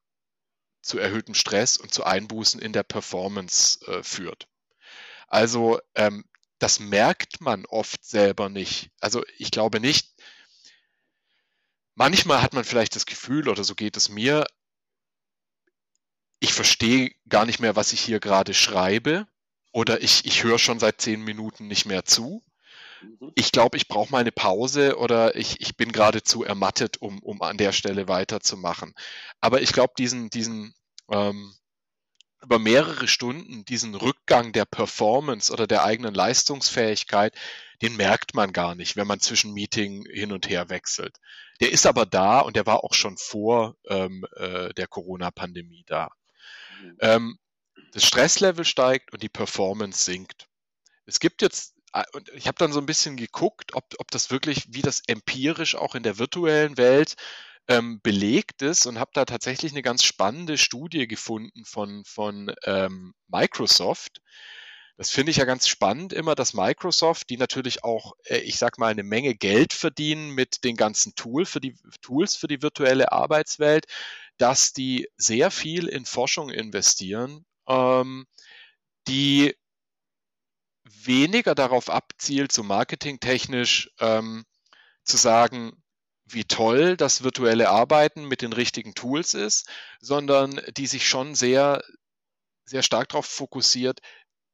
[0.81, 4.47] zu erhöhtem Stress und zu Einbußen in der Performance äh, führt.
[5.27, 6.25] Also ähm,
[6.61, 8.91] das merkt man oft selber nicht.
[8.99, 10.13] Also ich glaube nicht,
[11.95, 14.45] manchmal hat man vielleicht das Gefühl, oder so geht es mir,
[16.39, 19.27] ich verstehe gar nicht mehr, was ich hier gerade schreibe,
[19.71, 22.43] oder ich, ich höre schon seit zehn Minuten nicht mehr zu.
[23.01, 23.31] Mhm.
[23.33, 27.41] Ich glaube, ich brauche mal eine Pause oder ich, ich bin geradezu ermattet, um, um
[27.41, 28.93] an der Stelle weiterzumachen.
[29.39, 30.75] Aber ich glaube, diesen, diesen
[31.09, 31.55] ähm,
[32.43, 37.35] über mehrere Stunden diesen Rückgang der Performance oder der eigenen Leistungsfähigkeit,
[37.81, 41.17] den merkt man gar nicht, wenn man zwischen Meeting hin und her wechselt.
[41.59, 46.09] Der ist aber da und der war auch schon vor ähm, äh, der Corona-Pandemie da.
[46.81, 46.97] Mhm.
[46.99, 47.39] Ähm,
[47.93, 50.47] das Stresslevel steigt und die Performance sinkt.
[51.05, 54.31] Es gibt jetzt, äh, und ich habe dann so ein bisschen geguckt, ob, ob das
[54.31, 57.15] wirklich, wie das empirisch auch in der virtuellen Welt
[57.67, 63.13] ähm, belegt ist und habe da tatsächlich eine ganz spannende Studie gefunden von, von ähm,
[63.27, 64.21] Microsoft.
[64.97, 68.77] Das finde ich ja ganz spannend immer, dass Microsoft, die natürlich auch, äh, ich sag
[68.77, 73.11] mal, eine Menge Geld verdienen mit den ganzen Tool für die, Tools für die virtuelle
[73.11, 73.85] Arbeitswelt,
[74.37, 78.27] dass die sehr viel in Forschung investieren, ähm,
[79.07, 79.55] die
[80.83, 84.45] weniger darauf abzielt, so marketingtechnisch ähm,
[85.03, 85.80] zu sagen,
[86.33, 91.83] wie toll das virtuelle Arbeiten mit den richtigen Tools ist, sondern die sich schon sehr,
[92.65, 93.99] sehr stark darauf fokussiert,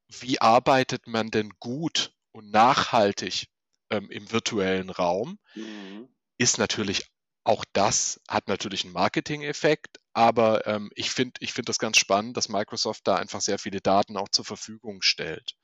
[0.08, 3.48] wie arbeitet man denn gut und nachhaltig
[3.90, 6.08] ähm, im virtuellen Raum, mhm.
[6.38, 7.06] ist natürlich
[7.44, 12.36] auch das hat natürlich einen Marketing-Effekt, aber ähm, ich finde ich finde das ganz spannend,
[12.36, 15.56] dass Microsoft da einfach sehr viele Daten auch zur Verfügung stellt.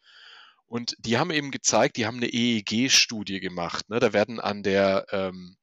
[0.66, 3.90] Und die haben eben gezeigt, die haben eine EEG-Studie gemacht.
[3.90, 4.00] Ne?
[4.00, 5.58] Da werden an der ähm,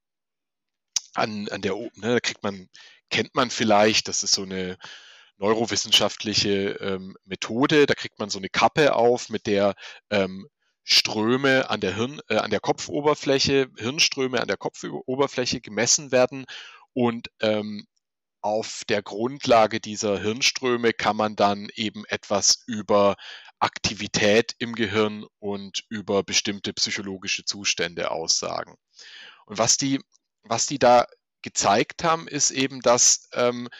[1.14, 2.68] an, an der, ne, da kriegt man,
[3.10, 4.78] kennt man vielleicht, das ist so eine
[5.38, 9.74] neurowissenschaftliche ähm, Methode, da kriegt man so eine Kappe auf, mit der
[10.10, 10.48] ähm,
[10.84, 16.44] Ströme an der Hirn, äh, an der Kopfoberfläche, Hirnströme an der Kopfoberfläche gemessen werden
[16.92, 17.86] und ähm,
[18.42, 23.16] auf der Grundlage dieser Hirnströme kann man dann eben etwas über
[23.58, 28.76] Aktivität im Gehirn und über bestimmte psychologische Zustände aussagen.
[29.44, 30.00] Und was die
[30.42, 31.06] was die da
[31.42, 33.70] gezeigt haben, ist eben, dass ähm,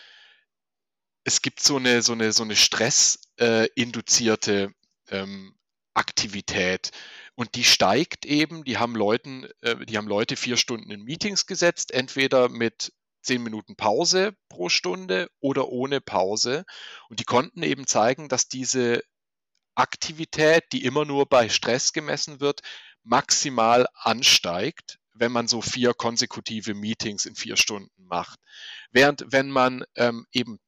[1.24, 4.72] es gibt so eine, so eine, so eine stressinduzierte
[5.08, 5.54] äh, ähm,
[5.94, 6.90] Aktivität.
[7.34, 11.46] Und die steigt eben, die haben Leuten, äh, die haben Leute vier Stunden in Meetings
[11.46, 12.92] gesetzt, entweder mit
[13.22, 16.64] zehn Minuten Pause pro Stunde oder ohne Pause.
[17.08, 19.02] Und die konnten eben zeigen, dass diese
[19.74, 22.60] Aktivität, die immer nur bei Stress gemessen wird,
[23.02, 28.40] maximal ansteigt wenn man so vier konsekutive Meetings in vier Stunden macht.
[28.90, 30.58] Während wenn man ähm, eben,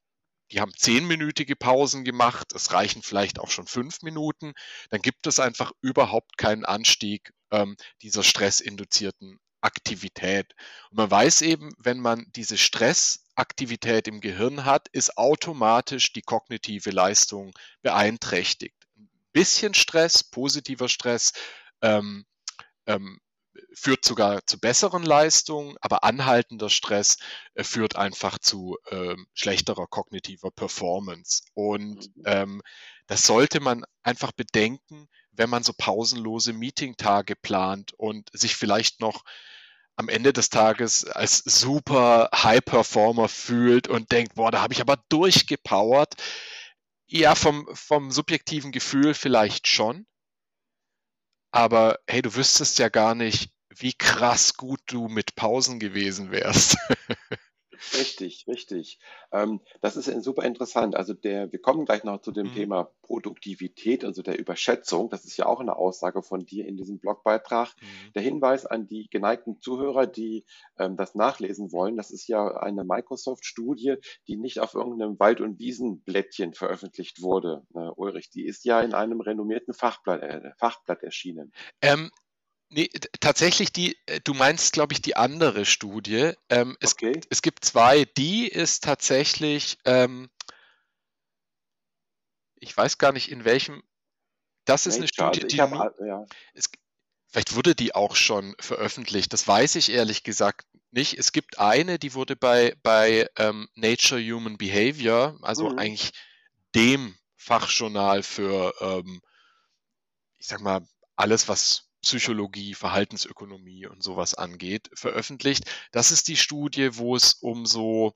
[0.53, 4.53] die haben zehnminütige Pausen gemacht, es reichen vielleicht auch schon fünf Minuten,
[4.91, 10.55] dann gibt es einfach überhaupt keinen Anstieg ähm, dieser stressinduzierten Aktivität.
[10.91, 16.91] Und man weiß eben, wenn man diese Stressaktivität im Gehirn hat, ist automatisch die kognitive
[16.91, 18.77] Leistung beeinträchtigt.
[18.99, 21.33] Ein bisschen Stress, positiver Stress,
[21.81, 22.27] ähm,
[22.87, 23.19] ähm,
[23.75, 27.19] führt sogar zu besseren Leistungen, aber anhaltender Stress
[27.55, 31.43] äh, führt einfach zu ähm, schlechterer kognitiver Performance.
[31.55, 32.23] Und mhm.
[32.27, 32.63] ähm,
[33.07, 39.25] das sollte man einfach bedenken, wenn man so pausenlose Meetingtage plant und sich vielleicht noch
[39.97, 44.81] am Ende des Tages als super High Performer fühlt und denkt, boah, da habe ich
[44.81, 46.15] aber durchgepowert.
[47.07, 50.07] Ja, vom, vom subjektiven Gefühl vielleicht schon,
[51.53, 56.77] aber hey, du wüsstest ja gar nicht, wie krass gut du mit Pausen gewesen wärst.
[57.95, 58.99] Richtig, richtig.
[59.33, 60.95] Ähm, das ist super interessant.
[60.95, 62.55] Also der, wir kommen gleich noch zu dem mhm.
[62.55, 65.11] Thema Produktivität, also der Überschätzung.
[65.11, 67.75] Das ist ja auch eine Aussage von dir in diesem Blogbeitrag.
[67.81, 68.13] Mhm.
[68.15, 70.45] Der Hinweis an die geneigten Zuhörer, die
[70.79, 73.97] ähm, das nachlesen wollen, das ist ja eine Microsoft-Studie,
[74.29, 78.31] die nicht auf irgendeinem Wald- und Wiesenblättchen veröffentlicht wurde, äh, Ulrich.
[78.31, 81.53] Die ist ja in einem renommierten Fachblatt, äh, Fachblatt erschienen.
[81.81, 82.11] Ähm,
[82.75, 82.89] Nee,
[83.21, 86.33] tatsächlich die, äh, du meinst, glaube ich, die andere Studie.
[86.49, 87.21] Ähm, es, okay.
[87.29, 88.07] es gibt zwei.
[88.17, 90.31] Die ist tatsächlich, ähm,
[92.57, 93.83] ich weiß gar nicht in welchem,
[94.65, 96.25] das ist nee, eine Studie, die, hab, ja.
[96.55, 96.71] es,
[97.29, 101.19] vielleicht wurde die auch schon veröffentlicht, das weiß ich ehrlich gesagt nicht.
[101.19, 105.79] Es gibt eine, die wurde bei, bei ähm, Nature Human Behavior, also mhm.
[105.79, 106.13] eigentlich
[106.75, 109.21] dem Fachjournal für, ähm,
[110.39, 110.81] ich sag mal,
[111.17, 115.65] alles, was Psychologie, Verhaltensökonomie und sowas angeht, veröffentlicht.
[115.93, 118.15] Das ist die Studie, wo es um so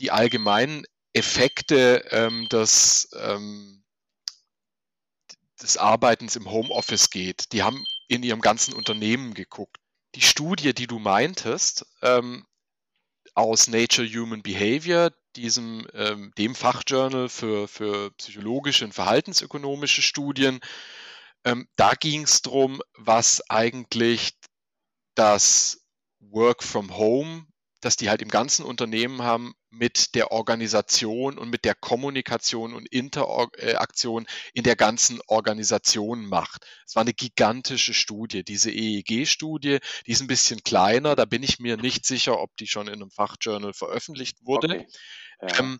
[0.00, 0.84] die allgemeinen
[1.14, 3.82] Effekte ähm, des, ähm,
[5.62, 7.52] des Arbeitens im Homeoffice geht.
[7.52, 9.78] Die haben in ihrem ganzen Unternehmen geguckt.
[10.14, 12.44] Die Studie, die du meintest, ähm,
[13.34, 20.60] aus Nature Human Behavior, diesem ähm, dem Fachjournal für, für psychologische und verhaltensökonomische Studien,
[21.44, 24.32] ähm, da ging es darum, was eigentlich
[25.14, 25.86] das
[26.20, 27.46] Work from Home,
[27.80, 32.86] das die halt im ganzen Unternehmen haben, mit der Organisation und mit der Kommunikation und
[32.88, 36.64] Interaktion in der ganzen Organisation macht.
[36.86, 41.58] Es war eine gigantische Studie, diese EEG-Studie, die ist ein bisschen kleiner, da bin ich
[41.58, 44.68] mir nicht sicher, ob die schon in einem Fachjournal veröffentlicht wurde.
[44.68, 44.86] Okay.
[45.42, 45.58] Ja.
[45.58, 45.78] Ähm,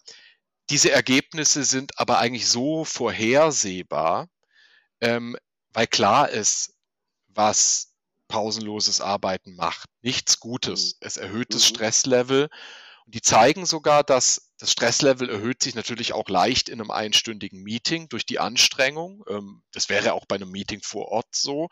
[0.70, 4.28] diese Ergebnisse sind aber eigentlich so vorhersehbar,
[5.00, 5.36] ähm,
[5.74, 6.72] weil klar ist,
[7.28, 7.94] was
[8.28, 9.90] pausenloses Arbeiten macht.
[10.02, 10.94] Nichts Gutes.
[10.94, 10.98] Mhm.
[11.00, 11.74] Es erhöht das mhm.
[11.74, 12.48] Stresslevel.
[13.04, 17.62] Und die zeigen sogar, dass das Stresslevel erhöht sich natürlich auch leicht in einem einstündigen
[17.62, 19.24] Meeting durch die Anstrengung.
[19.28, 21.68] Ähm, das wäre auch bei einem Meeting vor Ort so.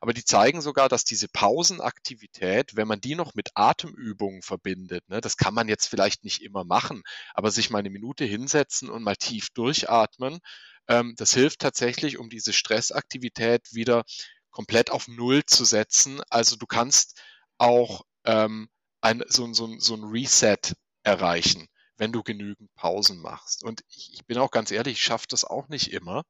[0.00, 5.22] Aber die zeigen sogar, dass diese Pausenaktivität, wenn man die noch mit Atemübungen verbindet, ne,
[5.22, 7.02] das kann man jetzt vielleicht nicht immer machen,
[7.32, 10.40] aber sich mal eine Minute hinsetzen und mal tief durchatmen,
[10.88, 14.04] ähm, das hilft tatsächlich, um diese Stressaktivität wieder
[14.50, 16.22] komplett auf Null zu setzen.
[16.30, 17.20] Also du kannst
[17.58, 18.68] auch ähm,
[19.00, 23.64] ein, so, so, so ein Reset erreichen, wenn du genügend Pausen machst.
[23.64, 26.24] Und ich, ich bin auch ganz ehrlich, ich schaffe das auch nicht immer.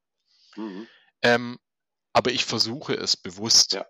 [0.55, 0.87] Mhm.
[1.21, 1.57] Ähm,
[2.13, 3.73] aber ich versuche es bewusst.
[3.73, 3.85] Ja,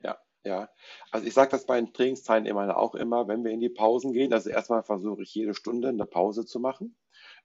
[0.00, 0.68] ja, ja.
[1.10, 4.32] Also ich sage das bei den Trainingsteilnehmern auch immer, wenn wir in die Pausen gehen.
[4.32, 6.96] Also erstmal versuche ich jede Stunde eine Pause zu machen.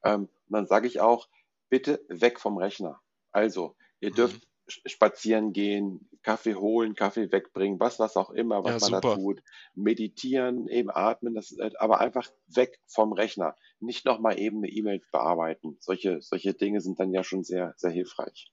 [0.04, 1.28] Ähm, und dann sage ich auch,
[1.72, 3.02] bitte weg vom Rechner.
[3.32, 4.52] Also, ihr dürft mhm
[4.86, 9.16] spazieren gehen, Kaffee holen, Kaffee wegbringen, was, was auch immer, was ja, man super.
[9.16, 9.42] da tut.
[9.76, 13.56] Meditieren, eben atmen, das, äh, aber einfach weg vom Rechner.
[13.80, 15.78] Nicht nochmal eben eine E-Mail bearbeiten.
[15.80, 18.52] Solche, solche Dinge sind dann ja schon sehr, sehr hilfreich.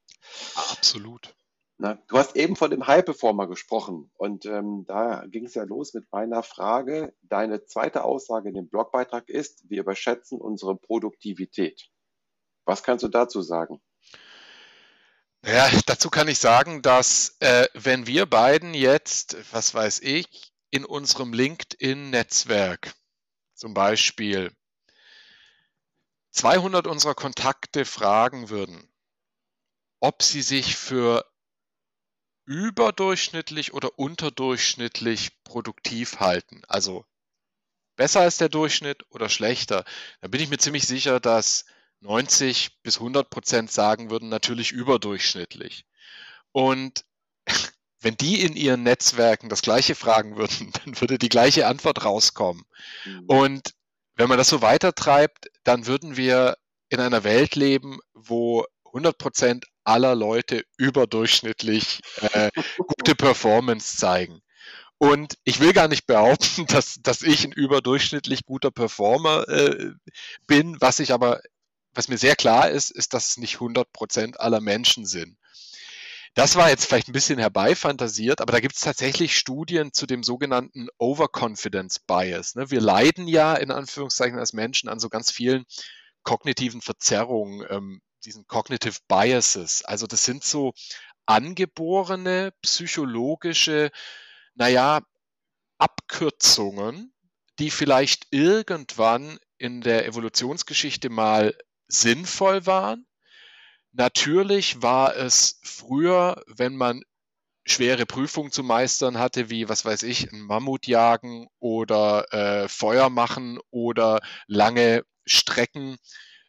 [0.56, 1.34] Absolut.
[1.80, 5.94] Na, du hast eben von dem High-Performer gesprochen und ähm, da ging es ja los
[5.94, 7.14] mit meiner Frage.
[7.22, 11.88] Deine zweite Aussage in dem Blogbeitrag ist, wir überschätzen unsere Produktivität.
[12.68, 13.80] Was kannst du dazu sagen?
[15.42, 20.84] Ja, dazu kann ich sagen, dass äh, wenn wir beiden jetzt, was weiß ich, in
[20.84, 22.92] unserem LinkedIn-Netzwerk
[23.54, 24.52] zum Beispiel
[26.32, 28.92] 200 unserer Kontakte fragen würden,
[30.00, 31.24] ob sie sich für
[32.44, 37.06] überdurchschnittlich oder unterdurchschnittlich produktiv halten, also
[37.96, 39.86] besser als der Durchschnitt oder schlechter,
[40.20, 41.64] dann bin ich mir ziemlich sicher, dass
[42.01, 45.84] 90 bis 100 Prozent sagen würden, natürlich überdurchschnittlich.
[46.53, 47.05] Und
[48.01, 52.64] wenn die in ihren Netzwerken das Gleiche fragen würden, dann würde die gleiche Antwort rauskommen.
[53.05, 53.24] Mhm.
[53.26, 53.74] Und
[54.14, 56.57] wenn man das so weitertreibt, dann würden wir
[56.88, 62.01] in einer Welt leben, wo 100 Prozent aller Leute überdurchschnittlich
[62.32, 64.40] äh, gute Performance zeigen.
[64.99, 69.92] Und ich will gar nicht behaupten, dass, dass ich ein überdurchschnittlich guter Performer äh,
[70.46, 71.40] bin, was ich aber
[71.99, 75.36] was mir sehr klar ist, ist, dass es nicht 100 Prozent aller Menschen sind.
[76.34, 80.22] Das war jetzt vielleicht ein bisschen herbeifantasiert, aber da gibt es tatsächlich Studien zu dem
[80.22, 82.55] sogenannten Overconfidence Bias.
[82.55, 82.70] Ne?
[82.70, 85.64] Wir leiden ja in Anführungszeichen als Menschen an so ganz vielen
[86.22, 89.84] kognitiven Verzerrungen, ähm, diesen Cognitive Biases.
[89.84, 90.74] Also das sind so
[91.26, 93.90] angeborene psychologische,
[94.55, 95.01] naja,
[95.78, 97.12] Abkürzungen,
[97.59, 101.53] die vielleicht irgendwann in der Evolutionsgeschichte mal
[101.89, 103.07] sinnvoll waren.
[103.93, 107.03] Natürlich war es früher, wenn man
[107.66, 113.11] schwere Prüfungen zu meistern hatte, wie, was weiß ich, ein Mammut jagen oder äh, Feuer
[113.11, 115.97] machen oder lange Strecken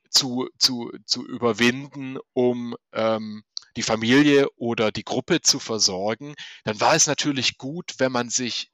[0.09, 3.43] zu, zu, zu überwinden, um ähm,
[3.75, 8.71] die Familie oder die Gruppe zu versorgen, dann war es natürlich gut, wenn man sich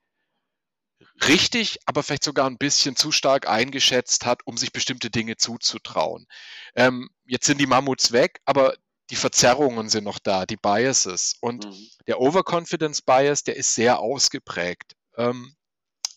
[1.28, 6.28] richtig, aber vielleicht sogar ein bisschen zu stark eingeschätzt hat, um sich bestimmte Dinge zuzutrauen.
[6.76, 8.76] Ähm, jetzt sind die Mammuts weg, aber
[9.10, 11.36] die Verzerrungen sind noch da, die Biases.
[11.42, 11.88] Und mhm.
[12.08, 14.96] der Overconfidence Bias, der ist sehr ausgeprägt.
[15.18, 15.56] Ähm,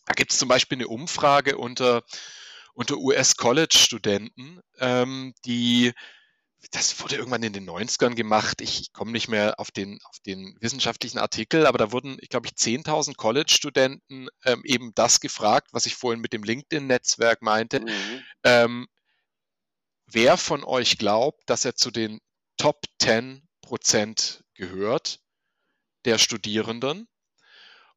[0.07, 2.03] da gibt es zum Beispiel eine Umfrage unter,
[2.72, 5.92] unter US-College-Studenten, ähm, die
[6.72, 8.61] das wurde irgendwann in den 90ern gemacht.
[8.61, 12.28] Ich, ich komme nicht mehr auf den, auf den wissenschaftlichen Artikel, aber da wurden, ich
[12.28, 17.80] glaube ich, 10.000 College-Studenten ähm, eben das gefragt, was ich vorhin mit dem LinkedIn-Netzwerk meinte.
[17.80, 18.22] Mhm.
[18.44, 18.88] Ähm,
[20.06, 22.20] wer von euch glaubt, dass er zu den
[22.56, 25.20] Top 10 Prozent gehört
[26.04, 27.09] der Studierenden?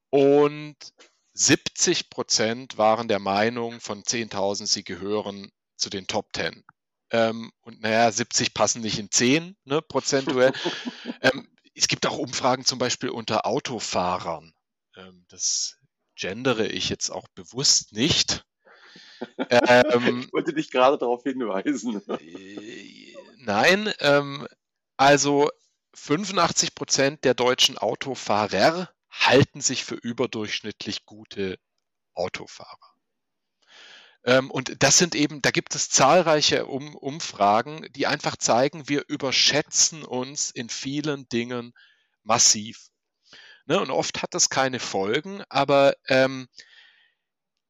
[0.09, 0.75] Und
[1.33, 6.63] 70 Prozent waren der Meinung von 10.000, sie gehören zu den Top 10.
[7.11, 10.53] Ähm, und naja, 70 passen nicht in 10 ne, prozentuell.
[11.21, 14.53] ähm, es gibt auch Umfragen zum Beispiel unter Autofahrern.
[14.95, 15.77] Ähm, das
[16.15, 18.45] gendere ich jetzt auch bewusst nicht.
[19.49, 22.01] Ähm, ich wollte dich gerade darauf hinweisen.
[22.09, 24.47] Äh, nein, ähm,
[24.97, 25.51] also
[25.93, 31.59] 85 Prozent der deutschen Autofahrer halten sich für überdurchschnittlich gute
[32.15, 32.90] Autofahrer.
[34.23, 39.03] Ähm, und das sind eben, da gibt es zahlreiche um Umfragen, die einfach zeigen, wir
[39.07, 41.73] überschätzen uns in vielen Dingen
[42.23, 42.89] massiv.
[43.65, 43.79] Ne?
[43.79, 46.47] Und oft hat das keine Folgen, aber ähm,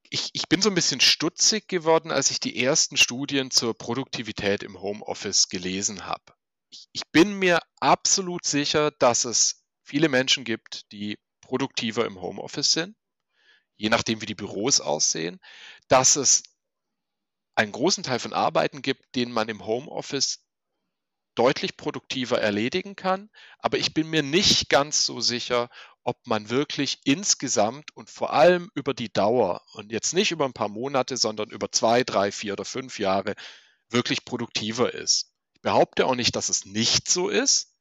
[0.10, 4.62] ich, ich bin so ein bisschen stutzig geworden, als ich die ersten Studien zur Produktivität
[4.62, 6.34] im Homeoffice gelesen habe.
[6.70, 12.74] Ich, ich bin mir absolut sicher, dass es viele Menschen gibt, die produktiver im Homeoffice
[12.74, 12.96] sind,
[13.82, 15.40] je nachdem, wie die Büros aussehen,
[15.88, 16.44] dass es
[17.56, 20.46] einen großen Teil von Arbeiten gibt, den man im Homeoffice
[21.34, 23.32] deutlich produktiver erledigen kann.
[23.58, 25.70] Aber ich bin mir nicht ganz so sicher,
[26.04, 30.54] ob man wirklich insgesamt und vor allem über die Dauer und jetzt nicht über ein
[30.54, 33.34] paar Monate, sondern über zwei, drei, vier oder fünf Jahre
[33.90, 35.34] wirklich produktiver ist.
[35.56, 37.74] Ich behaupte auch nicht, dass es nicht so ist,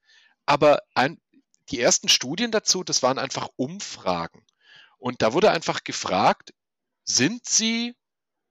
[0.46, 1.20] aber ein,
[1.70, 4.46] die ersten Studien dazu, das waren einfach Umfragen.
[5.00, 6.52] Und da wurde einfach gefragt,
[7.04, 7.94] sind Sie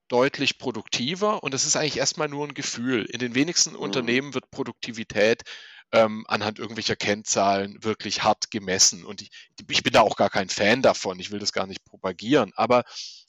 [0.08, 3.04] deutlich produktiver und das ist eigentlich erstmal nur ein Gefühl.
[3.04, 3.78] In den wenigsten mhm.
[3.78, 5.44] Unternehmen wird Produktivität
[5.92, 9.04] ähm, anhand irgendwelcher Kennzahlen wirklich hart gemessen.
[9.04, 9.30] Und ich,
[9.68, 12.84] ich, bin da auch gar kein Fan davon, ich will das gar nicht propagieren, aber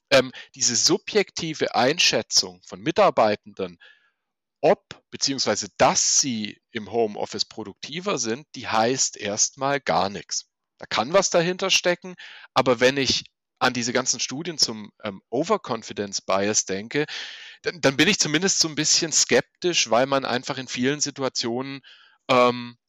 [0.09, 3.77] ähm, diese subjektive Einschätzung von Mitarbeitenden,
[4.61, 10.50] ob beziehungsweise dass sie im Homeoffice produktiver sind, die heißt erstmal gar nichts.
[10.81, 12.15] Da kann was dahinter stecken,
[12.55, 13.25] aber wenn ich
[13.59, 17.05] an diese ganzen Studien zum ähm, Overconfidence Bias denke,
[17.61, 21.81] dann, dann, bin ich zumindest so ein bisschen skeptisch, weil man einfach in vielen Situationen,
[22.29, 22.79] ähm,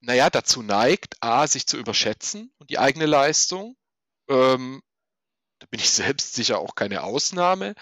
[0.00, 3.76] naja, dazu neigt, a, sich zu überschätzen und die eigene Leistung.
[4.28, 4.82] Ähm,
[5.60, 7.76] da bin ich selbst sicher auch keine Ausnahme.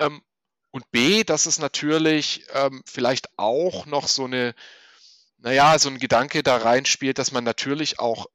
[0.00, 0.22] Ähm,
[0.70, 4.54] und b, dass es natürlich ähm, vielleicht auch noch so eine,
[5.38, 8.26] naja, so ein Gedanke da reinspielt, dass man natürlich auch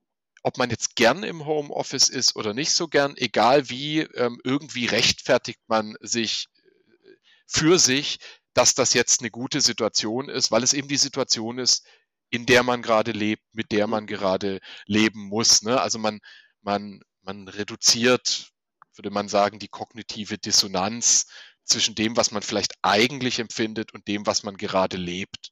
[0.43, 4.85] ob man jetzt gern im Homeoffice ist oder nicht so gern, egal wie, ähm, irgendwie
[4.85, 7.15] rechtfertigt man sich äh,
[7.47, 8.19] für sich,
[8.53, 11.87] dass das jetzt eine gute Situation ist, weil es eben die Situation ist,
[12.29, 15.61] in der man gerade lebt, mit der man gerade leben muss.
[15.61, 15.79] Ne?
[15.79, 16.19] Also man,
[16.61, 18.51] man, man reduziert,
[18.95, 21.27] würde man sagen, die kognitive Dissonanz
[21.63, 25.51] zwischen dem, was man vielleicht eigentlich empfindet und dem, was man gerade lebt.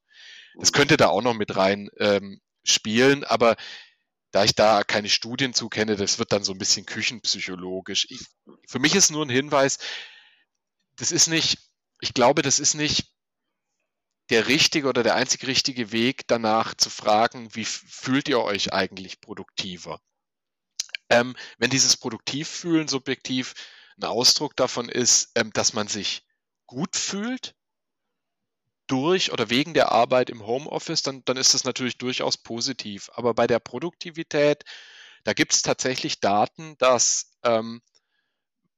[0.56, 3.56] Das könnte da auch noch mit rein ähm, spielen, aber
[4.32, 8.08] da ich da keine Studien zu kenne, das wird dann so ein bisschen küchenpsychologisch.
[8.10, 8.22] Ich,
[8.68, 9.78] für mich ist nur ein Hinweis,
[10.96, 11.58] das ist nicht,
[12.00, 13.12] ich glaube, das ist nicht
[14.30, 19.20] der richtige oder der einzig richtige Weg danach zu fragen, wie fühlt ihr euch eigentlich
[19.20, 20.00] produktiver?
[21.10, 23.54] Ähm, wenn dieses Produktivfühlen subjektiv
[23.98, 26.26] ein Ausdruck davon ist, ähm, dass man sich
[26.66, 27.54] gut fühlt,
[28.92, 33.10] durch oder wegen der Arbeit im Homeoffice, dann, dann ist das natürlich durchaus positiv.
[33.14, 34.64] Aber bei der Produktivität,
[35.24, 37.82] da gibt es tatsächlich Daten, dass, ähm,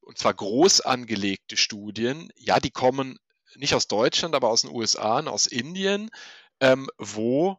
[0.01, 3.17] und zwar groß angelegte Studien, ja, die kommen
[3.55, 6.11] nicht aus Deutschland, aber aus den USA und aus Indien,
[6.59, 7.57] ähm, wo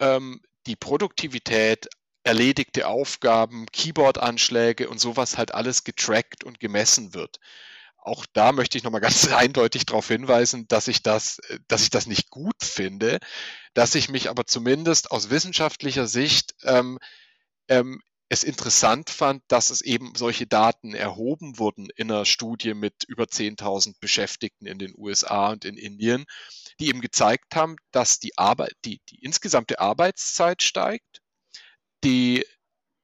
[0.00, 1.88] ähm, die Produktivität,
[2.22, 7.38] erledigte Aufgaben, Keyboard-Anschläge und sowas halt alles getrackt und gemessen wird
[8.04, 12.06] auch da möchte ich nochmal ganz eindeutig darauf hinweisen, dass ich das, dass ich das
[12.06, 13.18] nicht gut finde,
[13.72, 16.98] dass ich mich aber zumindest aus wissenschaftlicher Sicht ähm,
[17.68, 23.04] ähm, es interessant fand, dass es eben solche Daten erhoben wurden in einer Studie mit
[23.06, 26.24] über 10.000 Beschäftigten in den USA und in Indien,
[26.80, 31.20] die eben gezeigt haben, dass die Arbeit, die, die insgesamte Arbeitszeit steigt,
[32.02, 32.44] die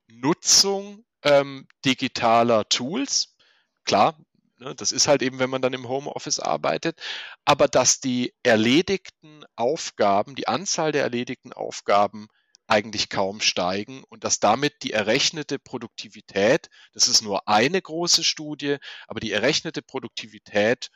[0.08, 3.36] Nutzung ähm, digitaler Tools,
[3.84, 4.18] klar,
[4.60, 4.74] Ne?
[4.74, 7.00] Das ist halt eben, wenn man dann im Homeoffice arbeitet.
[7.44, 12.28] Aber dass die erledigten Aufgaben, die Anzahl der erledigten Aufgaben
[12.66, 18.76] eigentlich kaum steigen und dass damit die errechnete Produktivität, das ist nur eine große Studie,
[19.08, 20.90] aber die errechnete Produktivität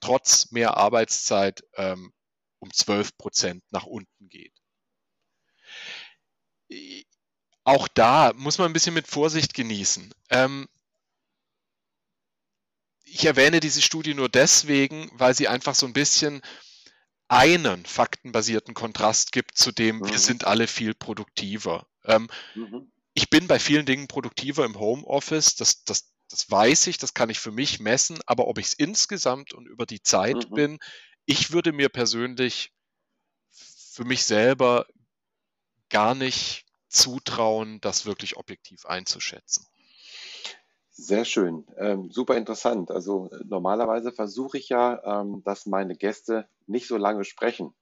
[0.00, 2.12] trotz mehr Arbeitszeit ähm,
[2.60, 4.54] um 12 Prozent nach unten geht.
[7.64, 10.14] Auch da muss man ein bisschen mit Vorsicht genießen.
[10.30, 10.68] Ähm,
[13.10, 16.42] ich erwähne diese Studie nur deswegen, weil sie einfach so ein bisschen
[17.28, 20.10] einen faktenbasierten Kontrast gibt zu dem, mhm.
[20.10, 21.86] wir sind alle viel produktiver.
[22.04, 22.90] Ähm, mhm.
[23.14, 27.30] Ich bin bei vielen Dingen produktiver im Homeoffice, das, das, das weiß ich, das kann
[27.30, 30.54] ich für mich messen, aber ob ich es insgesamt und über die Zeit mhm.
[30.54, 30.78] bin,
[31.26, 32.72] ich würde mir persönlich
[33.50, 34.86] für mich selber
[35.90, 39.66] gar nicht zutrauen, das wirklich objektiv einzuschätzen.
[41.00, 42.90] Sehr schön, ähm, super interessant.
[42.90, 47.72] Also äh, normalerweise versuche ich ja, ähm, dass meine Gäste nicht so lange sprechen.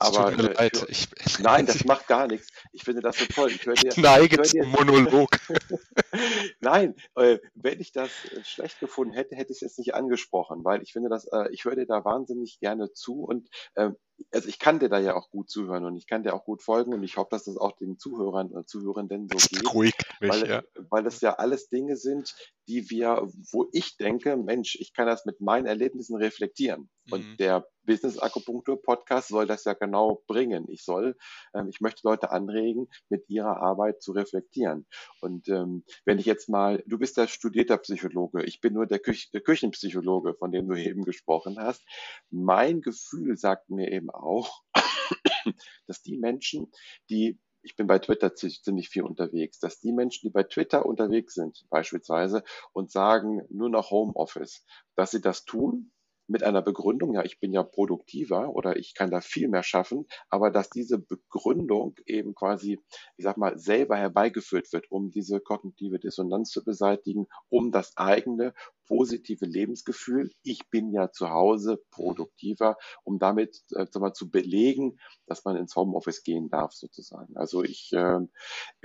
[0.00, 0.86] Aber tut mir äh, leid.
[0.88, 1.08] Ich,
[1.38, 2.48] nein, das macht gar nichts.
[2.72, 3.52] Ich finde das so toll.
[3.52, 5.38] Ich, dir, neige ich zum Monolog.
[6.60, 10.64] nein, äh, wenn ich das äh, schlecht gefunden hätte, hätte ich es jetzt nicht angesprochen,
[10.64, 13.94] weil ich finde das, äh, ich höre dir da wahnsinnig gerne zu und ähm,
[14.32, 16.62] also ich kann dir da ja auch gut zuhören und ich kann dir auch gut
[16.62, 19.74] folgen und ich hoffe, dass das auch den Zuhörern und Zuhörenden so das geht.
[19.74, 20.62] Ruhig weil, ja.
[20.88, 22.34] weil das ja alles Dinge sind,
[22.68, 26.88] die wir, wo ich denke, Mensch, ich kann das mit meinen Erlebnissen reflektieren.
[27.06, 27.12] Mhm.
[27.12, 30.66] Und der Business Akupunktur Podcast soll das ja genau bringen.
[30.68, 31.16] Ich soll,
[31.54, 34.86] ähm, ich möchte Leute anregen, mit ihrer Arbeit zu reflektieren.
[35.20, 38.98] Und ähm, wenn ich jetzt mal, du bist der studierter Psychologe, ich bin nur der,
[38.98, 41.84] Küch der Küchenpsychologe, von dem du eben gesprochen hast.
[42.30, 44.62] Mein Gefühl sagt mir eben auch,
[45.86, 46.72] dass die Menschen,
[47.10, 51.34] die ich bin bei Twitter ziemlich viel unterwegs, dass die Menschen, die bei Twitter unterwegs
[51.34, 55.90] sind, beispielsweise, und sagen nur noch Homeoffice, dass sie das tun,
[56.26, 60.06] mit einer Begründung, ja, ich bin ja produktiver oder ich kann da viel mehr schaffen,
[60.28, 62.80] aber dass diese Begründung eben quasi,
[63.16, 68.54] ich sag mal, selber herbeigeführt wird, um diese kognitive Dissonanz zu beseitigen, um das eigene
[68.86, 75.44] positive Lebensgefühl, ich bin ja zu Hause produktiver, um damit äh, mal, zu belegen, dass
[75.44, 77.36] man ins Homeoffice gehen darf sozusagen.
[77.36, 78.20] Also ich äh,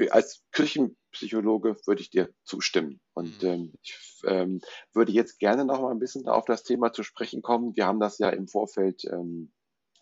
[0.10, 0.44] als
[1.12, 3.50] Küchenpsychologe würde ich dir zustimmen und mhm.
[3.50, 4.62] ähm, ich ähm,
[4.94, 7.76] würde jetzt gerne noch mal ein bisschen auf das Thema zu sprechen kommen.
[7.76, 9.52] Wir haben das ja im Vorfeld ähm,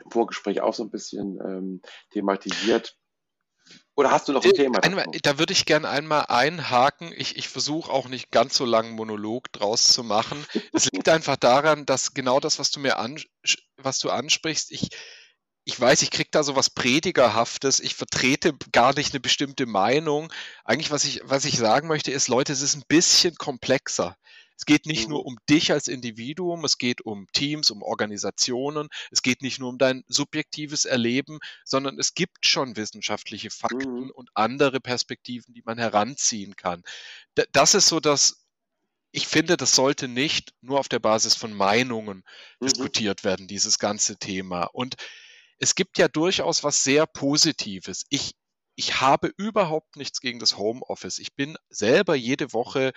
[0.03, 1.81] im Vorgespräch auch so ein bisschen ähm,
[2.11, 2.95] thematisiert.
[3.95, 4.79] Oder hast du noch ein Thema?
[4.83, 7.11] Einmal, da würde ich gerne einmal einhaken.
[7.17, 10.45] Ich, ich versuche auch nicht ganz so langen Monolog draus zu machen.
[10.71, 13.19] Es liegt einfach daran, dass genau das, was du mir an,
[13.75, 14.89] was du ansprichst, ich,
[15.67, 20.31] ich weiß, ich kriege da so was Predigerhaftes, ich vertrete gar nicht eine bestimmte Meinung.
[20.63, 24.15] Eigentlich, was ich, was ich sagen möchte, ist, Leute, es ist ein bisschen komplexer.
[24.55, 25.25] Es geht nicht nur mhm.
[25.25, 29.77] um dich als Individuum, es geht um Teams, um Organisationen, es geht nicht nur um
[29.77, 34.11] dein subjektives Erleben, sondern es gibt schon wissenschaftliche Fakten mhm.
[34.11, 36.81] und andere Perspektiven, die man heranziehen kann.
[37.51, 38.47] Das ist so das,
[39.11, 42.23] ich finde, das sollte nicht nur auf der Basis von Meinungen
[42.61, 42.67] mhm.
[42.67, 44.63] diskutiert werden, dieses ganze Thema.
[44.63, 44.95] Und
[45.59, 48.05] es gibt ja durchaus was sehr Positives.
[48.09, 48.33] Ich,
[48.75, 51.19] ich habe überhaupt nichts gegen das Homeoffice.
[51.19, 52.93] Ich bin selber jede Woche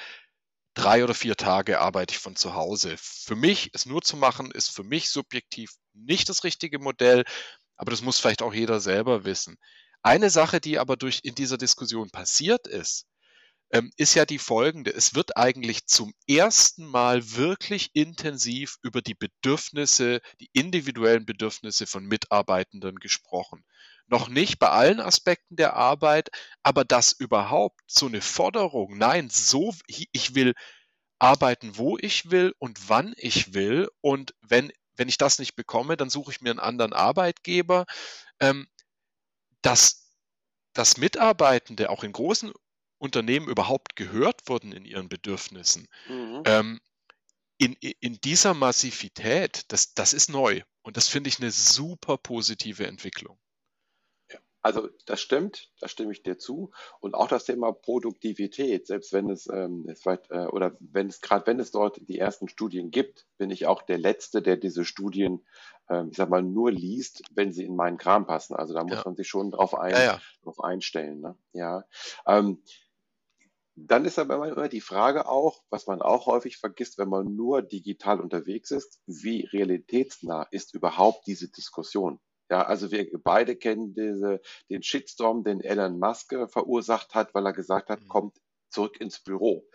[0.75, 2.97] drei oder vier Tage arbeite ich von zu Hause.
[2.99, 7.25] Für mich, es nur zu machen, ist für mich subjektiv nicht das richtige Modell,
[7.77, 9.57] aber das muss vielleicht auch jeder selber wissen.
[10.03, 13.07] Eine Sache, die aber durch in dieser Diskussion passiert ist,
[13.71, 14.93] ähm, ist ja die folgende.
[14.93, 22.05] Es wird eigentlich zum ersten Mal wirklich intensiv über die Bedürfnisse, die individuellen Bedürfnisse von
[22.05, 23.65] Mitarbeitenden gesprochen
[24.11, 26.31] noch nicht bei allen Aspekten der Arbeit,
[26.65, 30.55] aber dass überhaupt so eine Forderung, nein, so, ich will
[31.21, 35.97] arbeiten, wo ich will und wann ich will und wenn, wenn ich das nicht bekomme,
[35.97, 37.87] dann suche ich mir einen anderen Arbeitgeber,
[38.41, 38.67] ähm,
[39.63, 40.17] dass,
[40.73, 42.53] dass Mitarbeitende auch in großen
[43.01, 45.89] Unternehmen überhaupt gehört wurden in ihren Bedürfnissen.
[46.09, 46.43] Mhm.
[46.45, 46.81] Ähm,
[47.59, 50.63] in, in dieser Massivität, das, das ist neu.
[50.83, 53.39] Und das finde ich eine super positive Entwicklung.
[54.63, 56.71] Also das stimmt, da stimme ich dir zu.
[57.01, 61.47] Und auch das Thema Produktivität, selbst wenn es, ähm, weit, äh, oder wenn es gerade
[61.47, 65.47] wenn es dort die ersten Studien gibt, bin ich auch der Letzte, der diese Studien,
[65.89, 68.55] ähm, ich sag mal, nur liest, wenn sie in meinen Kram passen.
[68.55, 69.03] Also da muss ja.
[69.07, 70.21] man sich schon drauf, ein, ja, ja.
[70.43, 71.21] drauf einstellen.
[71.21, 71.39] Ne?
[71.55, 71.85] Ja.
[72.27, 72.63] Ähm,
[73.87, 77.63] dann ist aber immer die Frage auch, was man auch häufig vergisst, wenn man nur
[77.63, 82.21] digital unterwegs ist, wie realitätsnah ist überhaupt diese Diskussion?
[82.51, 87.53] Ja, also wir beide kennen diese, den Shitstorm, den Elon Musk verursacht hat, weil er
[87.53, 88.09] gesagt hat, mhm.
[88.09, 89.69] kommt zurück ins Büro.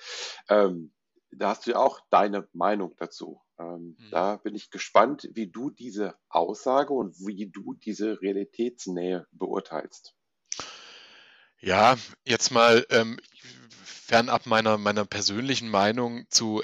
[0.49, 0.93] Ähm,
[1.31, 3.41] da hast du ja auch deine Meinung dazu.
[3.57, 4.09] Ähm, mhm.
[4.11, 10.15] Da bin ich gespannt, wie du diese Aussage und wie du diese Realitätsnähe beurteilst.
[11.65, 13.19] Ja, jetzt mal ähm,
[13.83, 16.61] fernab meiner, meiner persönlichen Meinung zu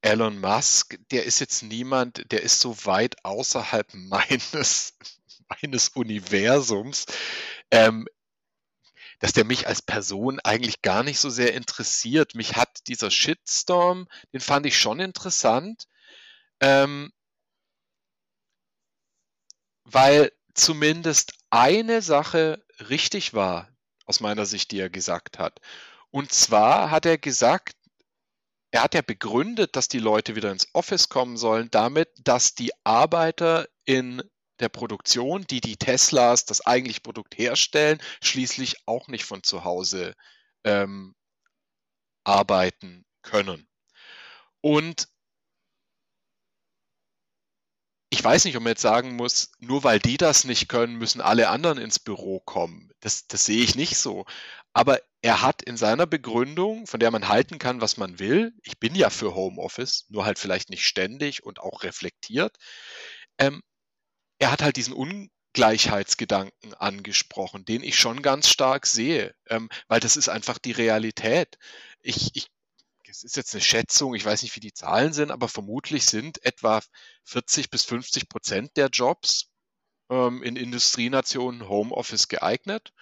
[0.00, 4.96] Elon Musk, der ist jetzt niemand, der ist so weit außerhalb meines,
[5.50, 7.04] meines Universums,
[7.70, 8.08] ähm,
[9.18, 12.34] dass der mich als Person eigentlich gar nicht so sehr interessiert.
[12.34, 15.86] Mich hat dieser Shitstorm, den fand ich schon interessant,
[16.60, 17.12] ähm,
[19.84, 23.68] weil zumindest eine Sache richtig war,
[24.08, 25.60] aus meiner Sicht, die er gesagt hat.
[26.10, 27.74] Und zwar hat er gesagt,
[28.70, 32.72] er hat ja begründet, dass die Leute wieder ins Office kommen sollen, damit, dass die
[32.84, 34.22] Arbeiter in
[34.60, 40.14] der Produktion, die die Teslas, das eigentliche Produkt herstellen, schließlich auch nicht von zu Hause
[40.64, 41.14] ähm,
[42.24, 43.68] arbeiten können.
[44.60, 45.08] Und
[48.18, 51.20] ich weiß nicht, ob man jetzt sagen muss, nur weil die das nicht können, müssen
[51.20, 52.90] alle anderen ins Büro kommen.
[52.98, 54.24] Das, das sehe ich nicht so.
[54.72, 58.80] Aber er hat in seiner Begründung, von der man halten kann, was man will, ich
[58.80, 62.56] bin ja für Homeoffice, nur halt vielleicht nicht ständig und auch reflektiert,
[63.38, 63.62] ähm,
[64.40, 70.16] er hat halt diesen Ungleichheitsgedanken angesprochen, den ich schon ganz stark sehe, ähm, weil das
[70.16, 71.56] ist einfach die Realität.
[72.02, 72.48] Ich, ich
[73.08, 76.44] es ist jetzt eine Schätzung, ich weiß nicht, wie die Zahlen sind, aber vermutlich sind
[76.44, 76.80] etwa
[77.24, 79.50] 40 bis 50 Prozent der Jobs
[80.10, 82.92] ähm, in Industrienationen Homeoffice geeignet.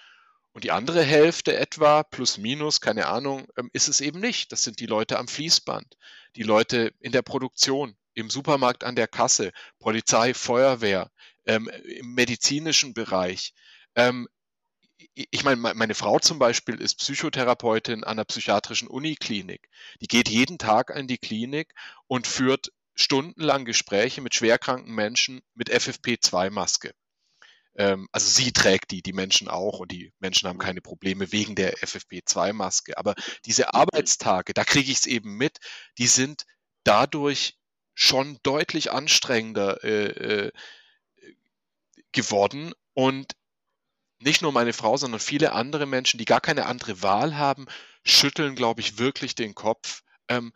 [0.53, 4.53] Und die andere Hälfte etwa, plus minus, keine Ahnung, ähm, ist es eben nicht.
[4.53, 5.99] Das sind die Leute am Fließband,
[6.35, 11.11] die Leute in der Produktion, im Supermarkt an der Kasse, Polizei, Feuerwehr,
[11.45, 13.53] ähm, im medizinischen Bereich.
[13.95, 14.29] Ähm,
[15.17, 19.71] ich meine, meine Frau zum Beispiel ist Psychotherapeutin an der psychiatrischen Uniklinik.
[20.03, 21.75] Die geht jeden Tag in die Klinik
[22.07, 26.93] und führt stundenlang Gespräche mit schwerkranken Menschen mit FFP2-Maske.
[27.77, 31.55] Ähm, also sie trägt die, die Menschen auch und die Menschen haben keine Probleme wegen
[31.55, 32.99] der FFP2-Maske.
[32.99, 33.15] Aber
[33.47, 35.59] diese Arbeitstage, da kriege ich es eben mit,
[35.97, 36.45] die sind
[36.85, 37.57] dadurch
[37.95, 40.53] schon deutlich anstrengender äh, äh,
[42.13, 43.33] geworden und
[44.19, 47.67] nicht nur meine Frau, sondern viele andere Menschen, die gar keine andere Wahl haben,
[48.05, 50.03] schütteln, glaube ich, wirklich den Kopf.
[50.29, 50.53] Ähm,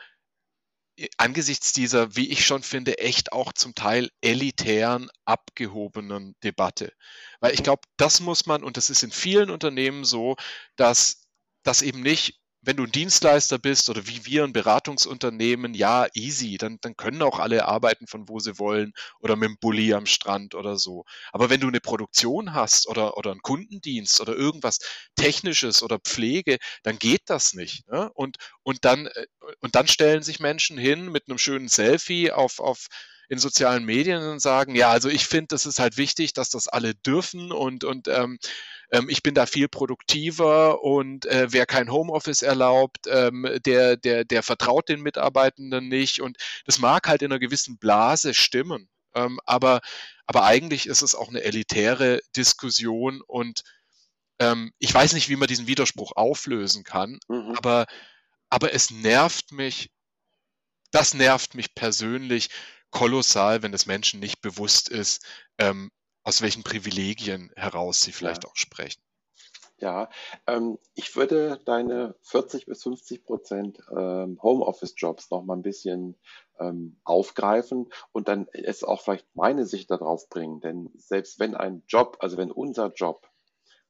[1.17, 6.93] angesichts dieser, wie ich schon finde, echt auch zum Teil elitären, abgehobenen Debatte.
[7.41, 10.37] Weil ich glaube, das muss man, und das ist in vielen Unternehmen so,
[10.77, 11.29] dass
[11.63, 16.59] das eben nicht wenn du ein Dienstleister bist oder wie wir ein Beratungsunternehmen, ja, easy,
[16.59, 20.07] dann, dann können auch alle arbeiten von wo sie wollen oder mit dem Bulli am
[20.07, 21.05] Strand oder so.
[21.33, 24.79] Aber wenn du eine Produktion hast oder, oder einen Kundendienst oder irgendwas
[25.17, 27.89] Technisches oder Pflege, dann geht das nicht.
[27.89, 28.11] Ne?
[28.15, 29.27] Und, und, dann, äh,
[29.61, 32.89] und dann stellen sich Menschen hin mit einem schönen Selfie auf, auf
[33.31, 36.66] in sozialen Medien und sagen, ja, also ich finde, das ist halt wichtig, dass das
[36.66, 38.41] alle dürfen und, und ähm,
[38.91, 44.24] ähm, ich bin da viel produktiver und äh, wer kein Homeoffice erlaubt, ähm, der, der,
[44.24, 48.89] der vertraut den Mitarbeitenden nicht und das mag halt in einer gewissen Blase stimmen.
[49.14, 49.81] Ähm, aber,
[50.26, 53.62] aber eigentlich ist es auch eine elitäre Diskussion und
[54.41, 57.55] ähm, ich weiß nicht, wie man diesen Widerspruch auflösen kann, mhm.
[57.57, 57.87] aber,
[58.49, 59.93] aber es nervt mich,
[60.91, 62.49] das nervt mich persönlich,
[62.91, 65.24] kolossal, wenn es Menschen nicht bewusst ist,
[65.59, 65.91] ähm,
[66.22, 68.51] aus welchen Privilegien heraus sie vielleicht ja.
[68.51, 69.03] auch sprechen.
[69.78, 70.11] Ja,
[70.47, 76.18] ähm, ich würde deine 40 bis 50 Prozent ähm, Homeoffice-Jobs noch mal ein bisschen
[76.59, 80.61] ähm, aufgreifen und dann es auch vielleicht meine Sicht darauf bringen.
[80.61, 83.26] Denn selbst wenn ein Job, also wenn unser Job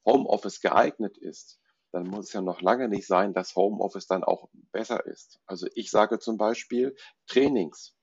[0.06, 1.58] Homeoffice geeignet ist,
[1.90, 5.40] dann muss es ja noch lange nicht sein, dass Homeoffice dann auch besser ist.
[5.46, 6.94] Also ich sage zum Beispiel
[7.26, 7.96] Trainings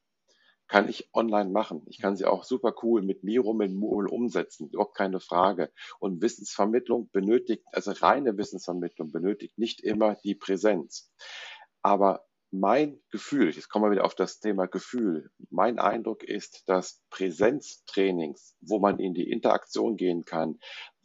[0.67, 1.83] kann ich online machen.
[1.87, 5.71] Ich kann sie auch super cool mit Miro, mit Moodle umsetzen, überhaupt keine Frage.
[5.99, 11.11] Und Wissensvermittlung benötigt, also reine Wissensvermittlung benötigt nicht immer die Präsenz.
[11.81, 17.01] Aber mein Gefühl, jetzt kommen wir wieder auf das Thema Gefühl, mein Eindruck ist, dass
[17.09, 20.59] Präsenztrainings, wo man in die Interaktion gehen kann,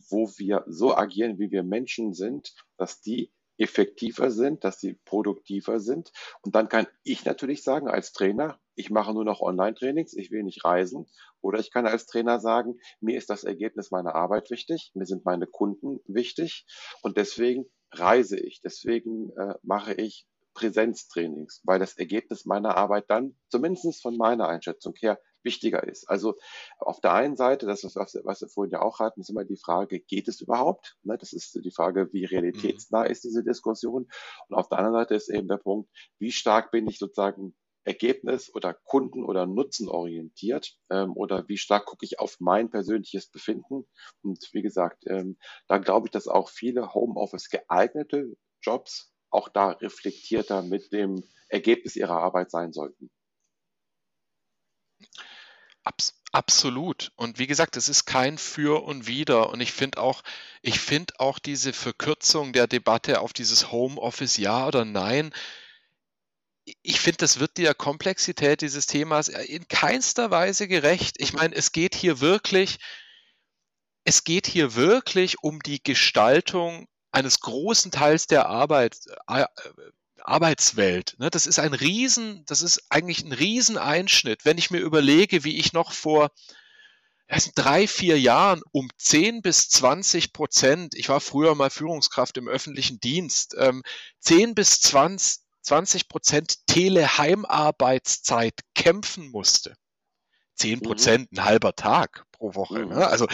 [0.09, 5.81] wo wir so agieren, wie wir Menschen sind, dass die effektiver sind, dass sie produktiver
[5.81, 6.13] sind.
[6.43, 10.43] Und dann kann ich natürlich sagen als Trainer, ich mache nur noch Online-Trainings, ich will
[10.43, 11.07] nicht reisen.
[11.41, 15.25] Oder ich kann als Trainer sagen, mir ist das Ergebnis meiner Arbeit wichtig, mir sind
[15.25, 16.67] meine Kunden wichtig
[17.03, 23.37] und deswegen reise ich, deswegen äh, mache ich Präsenztrainings, weil das Ergebnis meiner Arbeit dann,
[23.49, 26.09] zumindest von meiner Einschätzung her, wichtiger ist.
[26.09, 26.35] Also
[26.79, 29.45] auf der einen Seite, das ist, was, was wir vorhin ja auch hatten, ist immer
[29.45, 30.97] die Frage, geht es überhaupt?
[31.03, 33.11] Ne, das ist die Frage, wie realitätsnah mhm.
[33.11, 34.09] ist diese Diskussion?
[34.49, 38.55] Und auf der anderen Seite ist eben der Punkt, wie stark bin ich sozusagen Ergebnis
[38.55, 43.89] oder Kunden oder Nutzen orientiert ähm, oder wie stark gucke ich auf mein persönliches Befinden.
[44.23, 45.37] Und wie gesagt, ähm,
[45.67, 51.97] da glaube ich, dass auch viele Homeoffice geeignete Jobs auch da reflektierter mit dem Ergebnis
[51.97, 53.11] ihrer Arbeit sein sollten.
[55.85, 57.13] Abs absolut.
[57.17, 59.51] Und wie gesagt, es ist kein Für und Wider.
[59.51, 60.23] Und ich finde auch,
[60.63, 65.33] ich finde auch diese Verkürzung der Debatte auf dieses Homeoffice ja oder nein.
[66.83, 71.17] Ich finde, das wird der Komplexität dieses Themas in keinster Weise gerecht.
[71.19, 72.79] Ich meine, es geht hier wirklich,
[74.05, 78.97] es geht hier wirklich um die Gestaltung eines großen Teils der Arbeit,
[79.29, 79.45] äh,
[80.23, 81.15] Arbeitswelt.
[81.19, 81.31] Ne?
[81.31, 85.73] Das ist ein Riesen, das ist eigentlich ein Rieseneinschnitt, wenn ich mir überlege, wie ich
[85.73, 86.31] noch vor
[87.55, 93.01] drei, vier Jahren um 10 bis 20 Prozent, ich war früher mal Führungskraft im öffentlichen
[93.01, 93.83] Dienst, ähm,
[94.21, 99.75] 10 bis 20, 20 Prozent Teleheimarbeitszeit kämpfen musste.
[100.57, 100.83] 10 mhm.
[100.83, 101.39] Prozent, mhm.
[101.39, 102.81] ein halber Tag pro Woche.
[102.81, 102.89] Mhm.
[102.91, 103.07] Ne?
[103.07, 103.27] Also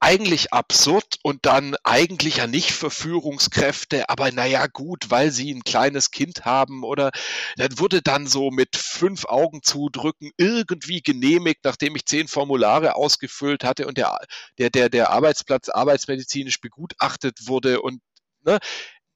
[0.00, 5.62] eigentlich absurd und dann eigentlich ja nicht für Führungskräfte, aber naja gut, weil sie ein
[5.62, 7.10] kleines Kind haben oder
[7.56, 13.62] dann wurde dann so mit fünf Augen zudrücken irgendwie genehmigt, nachdem ich zehn Formulare ausgefüllt
[13.62, 14.16] hatte und der,
[14.58, 18.00] der, der, der Arbeitsplatz arbeitsmedizinisch begutachtet wurde und
[18.42, 18.58] ne,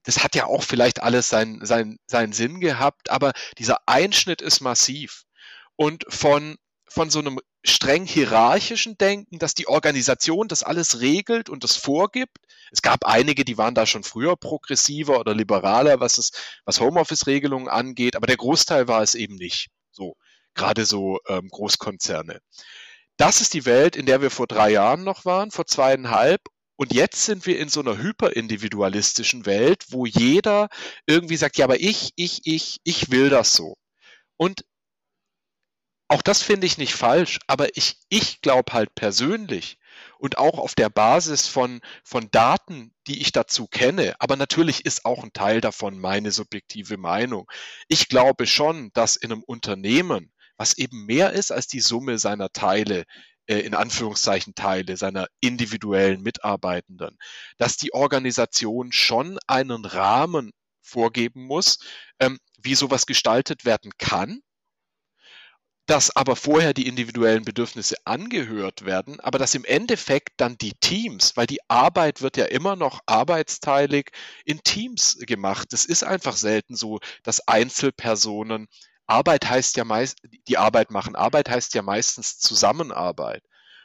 [0.05, 4.61] das hat ja auch vielleicht alles seinen sein, seinen Sinn gehabt, aber dieser Einschnitt ist
[4.61, 5.24] massiv.
[5.76, 6.57] Und von,
[6.87, 12.39] von so einem streng hierarchischen Denken, dass die Organisation das alles regelt und das vorgibt.
[12.71, 16.33] Es gab einige, die waren da schon früher progressiver oder liberaler, was es,
[16.65, 19.69] was Homeoffice-Regelungen angeht, aber der Großteil war es eben nicht.
[19.91, 20.17] So,
[20.55, 22.41] gerade so ähm, Großkonzerne.
[23.17, 26.43] Das ist die Welt, in der wir vor drei Jahren noch waren, vor zweieinhalb.
[26.77, 30.69] Und jetzt sind wir in so einer hyperindividualistischen Welt, wo jeder
[31.07, 33.77] irgendwie sagt, ja, aber ich, ich, ich, ich will das so.
[34.37, 34.65] Und
[36.09, 39.79] auch das finde ich nicht falsch, aber ich, ich glaube halt persönlich
[40.19, 45.05] und auch auf der Basis von, von Daten, die ich dazu kenne, aber natürlich ist
[45.05, 47.51] auch ein Teil davon meine subjektive Meinung.
[47.89, 52.51] Ich glaube schon, dass in einem Unternehmen, was eben mehr ist als die Summe seiner
[52.51, 53.05] Teile,
[53.47, 57.17] äh, in Anführungszeichen Teile seiner individuellen Mitarbeitenden,
[57.57, 60.53] dass die Organisation schon einen Rahmen
[60.83, 61.79] vorgeben muss,
[62.21, 64.43] ähm, wie sowas gestaltet werden kann
[65.87, 71.37] dass aber vorher die individuellen Bedürfnisse angehört werden, aber dass im Endeffekt dann die Teams,
[71.37, 74.11] weil die Arbeit wird ja immer noch arbeitsteilig
[74.47, 75.72] in Teams gemacht.
[75.72, 78.68] Es ist einfach selten so, dass Einzelpersonen
[79.07, 80.18] Arbeit heißt ja meist,
[80.49, 81.14] die Arbeit machen.
[81.14, 83.43] Arbeit heißt ja meistens Zusammenarbeit.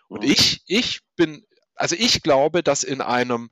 [0.08, 0.32] Und mhm.
[0.32, 1.46] ich, ich bin,
[1.76, 3.50] also ich glaube, dass in einem,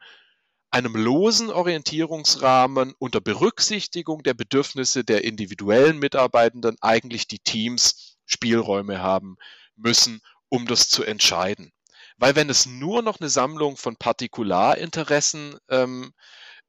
[0.72, 9.38] einem losen Orientierungsrahmen unter Berücksichtigung der Bedürfnisse der individuellen Mitarbeitenden eigentlich die Teams Spielräume haben
[9.76, 11.72] müssen, um das zu entscheiden.
[12.18, 16.14] Weil wenn es nur noch eine Sammlung von Partikularinteressen ähm,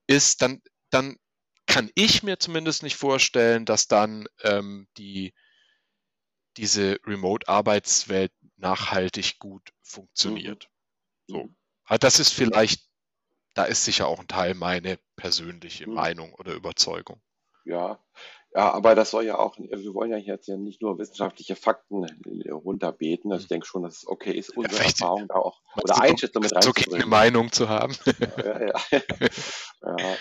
[0.07, 1.17] ist, dann, dann
[1.67, 5.35] kann ich mir zumindest nicht vorstellen, dass dann ähm, die,
[6.57, 10.69] diese Remote-Arbeitswelt nachhaltig gut funktioniert.
[11.29, 11.33] Mhm.
[11.33, 11.55] So.
[11.85, 12.89] Also das ist vielleicht,
[13.55, 15.95] da ist sicher auch ein Teil meine persönliche mhm.
[15.95, 17.23] Meinung oder Überzeugung.
[17.65, 18.03] Ja,
[18.55, 22.05] ja, aber das soll ja auch, wir wollen ja jetzt ja nicht nur wissenschaftliche Fakten
[22.05, 23.31] äh, runterbeten.
[23.31, 26.43] Also ich denke schon, dass es okay ist, unsere ja, Erfahrung da auch oder Einschätzung
[26.43, 26.89] mit reinzubringen.
[26.89, 27.95] Okay, eine Meinung zu haben.
[28.39, 29.97] Ja, ja, ja.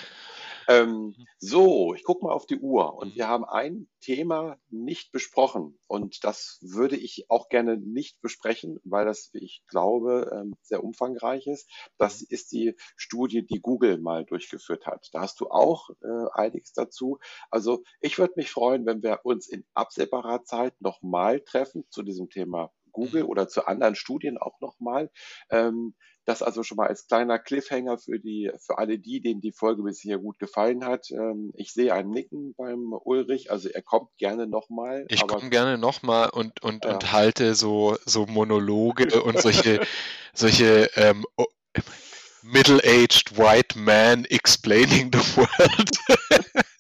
[0.67, 5.79] Ähm, so, ich gucke mal auf die Uhr und wir haben ein Thema nicht besprochen
[5.87, 10.83] und das würde ich auch gerne nicht besprechen, weil das, wie ich glaube, ähm, sehr
[10.83, 11.69] umfangreich ist.
[11.97, 15.07] Das ist die Studie, die Google mal durchgeführt hat.
[15.13, 17.19] Da hast du auch äh, einiges dazu.
[17.49, 22.29] Also ich würde mich freuen, wenn wir uns in absehbarer Zeit nochmal treffen zu diesem
[22.29, 23.29] Thema Google mhm.
[23.29, 25.11] oder zu anderen Studien auch nochmal.
[25.49, 25.95] Ähm,
[26.27, 29.83] das also schon mal als kleiner Cliffhanger für die, für alle die, denen die Folge
[29.83, 31.09] bisher gut gefallen hat.
[31.09, 35.05] Ähm, ich sehe ein Nicken beim Ulrich, also er kommt gerne nochmal.
[35.07, 36.93] Ich komme gerne nochmal und, und, ja.
[36.93, 39.79] und halte so, so Monologe und solche,
[40.33, 41.25] solche ähm,
[42.41, 45.91] middle-aged white man explaining the world.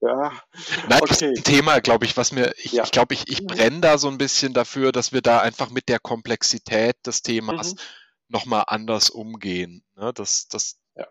[0.00, 0.32] Ja.
[0.88, 1.08] Nein, okay.
[1.08, 2.82] das ist ein Thema, glaube ich, was mir, ich, ja.
[2.82, 5.88] ich glaube, ich, ich brenne da so ein bisschen dafür, dass wir da einfach mit
[5.88, 7.78] der Komplexität des Themas mhm.
[8.32, 9.84] Nochmal anders umgehen.
[9.94, 10.12] Ne?
[10.12, 11.06] Das, das, ja.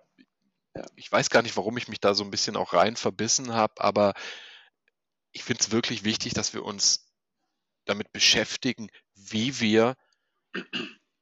[0.75, 0.85] Ja.
[0.95, 3.81] Ich weiß gar nicht, warum ich mich da so ein bisschen auch rein verbissen habe,
[3.81, 4.13] aber
[5.31, 7.11] ich finde es wirklich wichtig, dass wir uns
[7.85, 9.95] damit beschäftigen, wie wir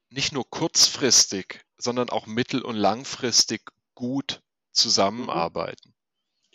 [0.09, 3.61] nicht nur kurzfristig, sondern auch mittel- und langfristig
[3.93, 4.73] gut mhm.
[4.73, 5.95] zusammenarbeiten.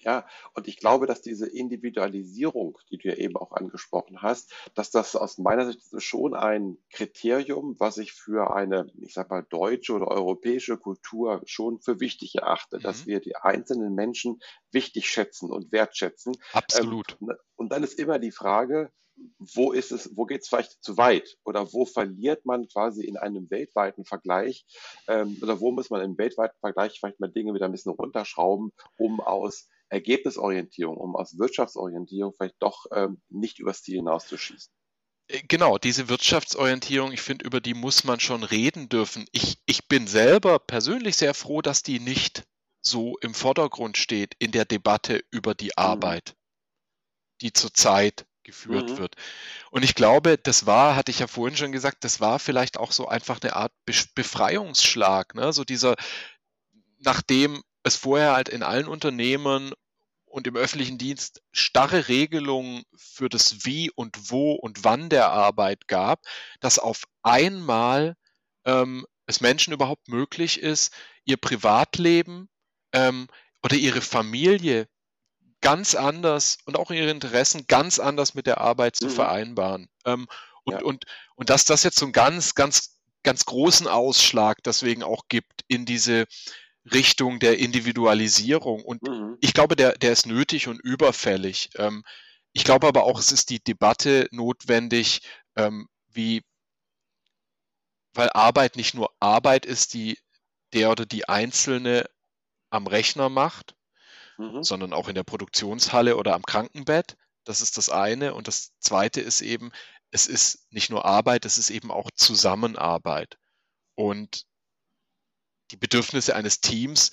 [0.04, 4.90] Ja, und ich glaube, dass diese Individualisierung, die du ja eben auch angesprochen hast, dass
[4.90, 9.94] das aus meiner Sicht schon ein Kriterium, was ich für eine, ich sag mal, deutsche
[9.94, 12.82] oder europäische Kultur schon für wichtig erachte, mhm.
[12.82, 14.40] dass wir die einzelnen Menschen
[14.70, 16.36] wichtig schätzen und wertschätzen.
[16.52, 17.16] Absolut.
[17.20, 18.90] Ähm, und dann ist immer die Frage,
[19.38, 23.16] wo ist es, wo geht es vielleicht zu weit oder wo verliert man quasi in
[23.16, 24.66] einem weltweiten Vergleich
[25.08, 28.72] ähm, oder wo muss man im weltweiten Vergleich vielleicht mal Dinge wieder ein bisschen runterschrauben,
[28.96, 34.72] um aus Ergebnisorientierung, um aus Wirtschaftsorientierung vielleicht doch ähm, nicht übers Ziel hinauszuschießen.
[35.28, 39.26] Äh, genau, diese Wirtschaftsorientierung, ich finde, über die muss man schon reden dürfen.
[39.32, 42.44] Ich, ich bin selber persönlich sehr froh, dass die nicht
[42.80, 45.72] so im Vordergrund steht in der Debatte über die mhm.
[45.76, 46.36] Arbeit,
[47.40, 48.98] die zurzeit geführt mhm.
[48.98, 49.16] wird.
[49.70, 52.92] Und ich glaube, das war, hatte ich ja vorhin schon gesagt, das war vielleicht auch
[52.92, 53.72] so einfach eine Art
[54.14, 55.52] Befreiungsschlag, ne?
[55.52, 55.96] So dieser,
[56.98, 59.72] nachdem es vorher halt in allen Unternehmen
[60.26, 65.86] und im öffentlichen Dienst starre Regelungen für das Wie und Wo und Wann der Arbeit
[65.86, 66.22] gab,
[66.58, 68.16] dass auf einmal
[68.64, 70.92] ähm, es Menschen überhaupt möglich ist,
[71.24, 72.48] ihr Privatleben
[72.92, 73.28] ähm,
[73.62, 74.88] oder ihre Familie
[75.60, 79.10] ganz anders und auch ihre Interessen ganz anders mit der Arbeit zu mhm.
[79.10, 79.88] vereinbaren.
[80.04, 80.26] Ähm,
[80.64, 80.82] und, ja.
[80.82, 81.04] und,
[81.36, 85.86] und dass das jetzt so einen ganz, ganz, ganz großen Ausschlag deswegen auch gibt in
[85.86, 86.26] diese
[86.92, 88.84] Richtung der Individualisierung.
[88.84, 89.36] Und mhm.
[89.40, 91.70] ich glaube, der, der ist nötig und überfällig.
[91.76, 92.04] Ähm,
[92.52, 95.22] ich glaube aber auch, es ist die Debatte notwendig,
[95.56, 96.42] ähm, wie,
[98.12, 100.18] weil Arbeit nicht nur Arbeit ist, die
[100.72, 102.08] der oder die Einzelne
[102.70, 103.74] am Rechner macht,
[104.38, 104.62] mhm.
[104.62, 107.16] sondern auch in der Produktionshalle oder am Krankenbett.
[107.44, 108.34] Das ist das eine.
[108.34, 109.70] Und das zweite ist eben,
[110.10, 113.38] es ist nicht nur Arbeit, es ist eben auch Zusammenarbeit.
[113.94, 114.46] Und
[115.70, 117.12] die Bedürfnisse eines Teams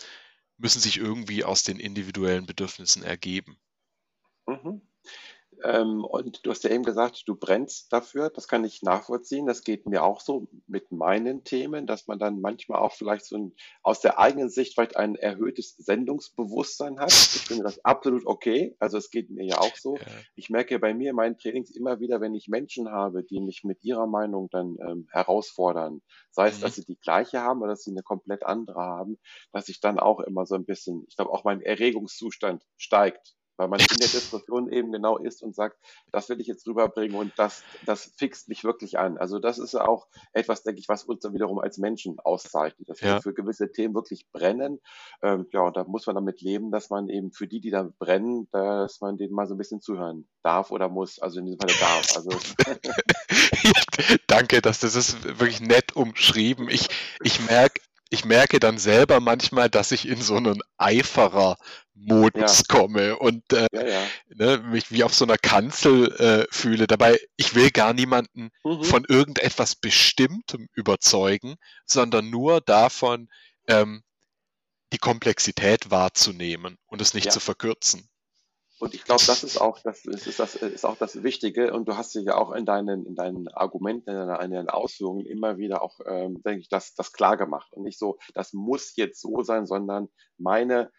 [0.57, 3.59] müssen sich irgendwie aus den individuellen Bedürfnissen ergeben.
[4.47, 4.81] Mhm.
[5.63, 8.29] Ähm, und du hast ja eben gesagt, du brennst dafür.
[8.29, 9.45] Das kann ich nachvollziehen.
[9.45, 13.37] Das geht mir auch so mit meinen Themen, dass man dann manchmal auch vielleicht so
[13.37, 17.11] ein, aus der eigenen Sicht vielleicht ein erhöhtes Sendungsbewusstsein hat.
[17.11, 18.75] Ich finde das absolut okay.
[18.79, 19.97] Also es geht mir ja auch so.
[19.97, 20.05] Ja.
[20.35, 23.63] Ich merke bei mir in meinen Trainings immer wieder, wenn ich Menschen habe, die mich
[23.63, 26.01] mit ihrer Meinung dann ähm, herausfordern,
[26.31, 26.61] sei es, mhm.
[26.61, 29.17] dass sie die gleiche haben oder dass sie eine komplett andere haben,
[29.51, 33.67] dass ich dann auch immer so ein bisschen, ich glaube auch mein Erregungszustand steigt weil
[33.67, 35.77] man in der Diskussion eben genau ist und sagt,
[36.11, 39.17] das will ich jetzt rüberbringen und das, das fixt mich wirklich an.
[39.17, 42.89] Also das ist ja auch etwas, denke ich, was uns dann wiederum als Menschen auszeichnet,
[42.89, 43.15] dass ja.
[43.15, 44.79] wir für gewisse Themen wirklich brennen.
[45.21, 47.89] Ähm, ja, und da muss man damit leben, dass man eben für die, die da
[47.99, 51.19] brennen, dass man denen mal so ein bisschen zuhören darf oder muss.
[51.19, 52.15] Also in diesem Fall darf.
[52.15, 52.31] Also
[54.27, 56.69] Danke, dass das ist wirklich nett umschrieben.
[56.69, 56.87] Ich,
[57.23, 57.81] ich merke,
[58.13, 61.57] ich merke dann selber manchmal, dass ich in so einen Eiferer
[61.93, 62.63] Modus ja.
[62.67, 64.07] komme und äh, ja, ja.
[64.35, 66.87] Ne, mich wie auf so einer Kanzel äh, fühle.
[66.87, 68.83] Dabei, ich will gar niemanden mhm.
[68.83, 71.55] von irgendetwas Bestimmtem überzeugen,
[71.85, 73.29] sondern nur davon,
[73.67, 74.03] ähm,
[74.91, 78.09] die Komplexität wahrzunehmen und es nicht zu verkürzen.
[78.81, 81.71] Und ich glaube, das ist auch das ist, das ist auch das Wichtige.
[81.71, 85.23] Und du hast ja auch in deinen in deinen Argumenten, in deinen, in deinen Ausführungen
[85.27, 88.95] immer wieder auch, ähm, denke ich, das das klar gemacht und nicht so, das muss
[88.95, 90.09] jetzt so sein, sondern
[90.39, 90.91] meine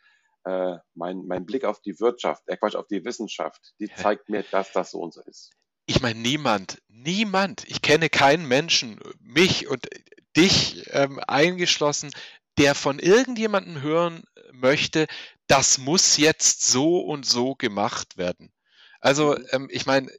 [0.45, 4.45] äh, mein, mein Blick auf die Wirtschaft, äh Quatsch, auf die Wissenschaft, die zeigt mir,
[4.51, 5.51] dass das so und so ist.
[5.87, 9.89] Ich meine, niemand, niemand, ich kenne keinen Menschen, mich und
[10.37, 12.11] dich ähm, eingeschlossen,
[12.59, 15.07] der von irgendjemandem hören möchte,
[15.47, 18.53] das muss jetzt so und so gemacht werden.
[19.01, 19.47] Also, mhm.
[19.53, 20.11] ähm, ich meine,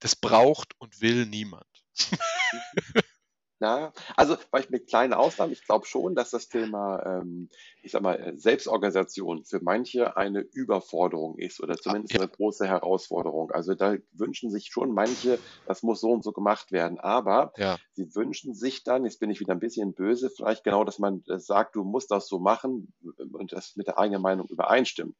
[0.00, 1.66] das braucht und will niemand.
[3.58, 5.52] Ja, also vielleicht mit kleinen Ausnahmen.
[5.52, 7.48] Ich glaube schon, dass das Thema, ähm,
[7.82, 12.20] ich sag mal, Selbstorganisation für manche eine Überforderung ist oder zumindest ja.
[12.20, 13.50] eine große Herausforderung.
[13.52, 17.00] Also da wünschen sich schon manche, das muss so und so gemacht werden.
[17.00, 17.78] Aber ja.
[17.94, 21.24] sie wünschen sich dann, jetzt bin ich wieder ein bisschen böse, vielleicht genau, dass man
[21.26, 22.92] äh, sagt, du musst das so machen
[23.32, 25.16] und das mit der eigenen Meinung übereinstimmt.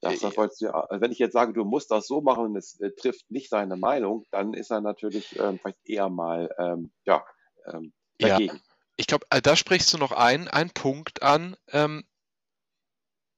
[0.00, 2.80] Das, das du, also wenn ich jetzt sage, du musst das so machen und es
[2.80, 7.22] äh, trifft nicht seine Meinung, dann ist er natürlich ähm, vielleicht eher mal ähm, ja,
[7.66, 8.56] ähm, dagegen.
[8.56, 8.62] Ja,
[8.96, 11.56] ich glaube, äh, da sprichst du noch einen, einen Punkt an.
[11.68, 12.04] Ähm,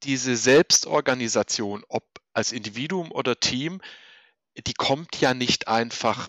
[0.02, 3.80] diese Selbstorganisation, ob als Individuum oder Team,
[4.56, 6.28] die kommt ja nicht einfach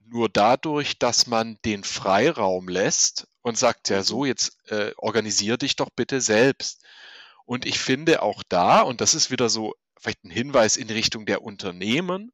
[0.00, 5.76] nur dadurch, dass man den Freiraum lässt und sagt, ja so, jetzt äh, organisier dich
[5.76, 6.82] doch bitte selbst.
[7.44, 11.26] Und ich finde auch da, und das ist wieder so vielleicht ein Hinweis in Richtung
[11.26, 12.32] der Unternehmen,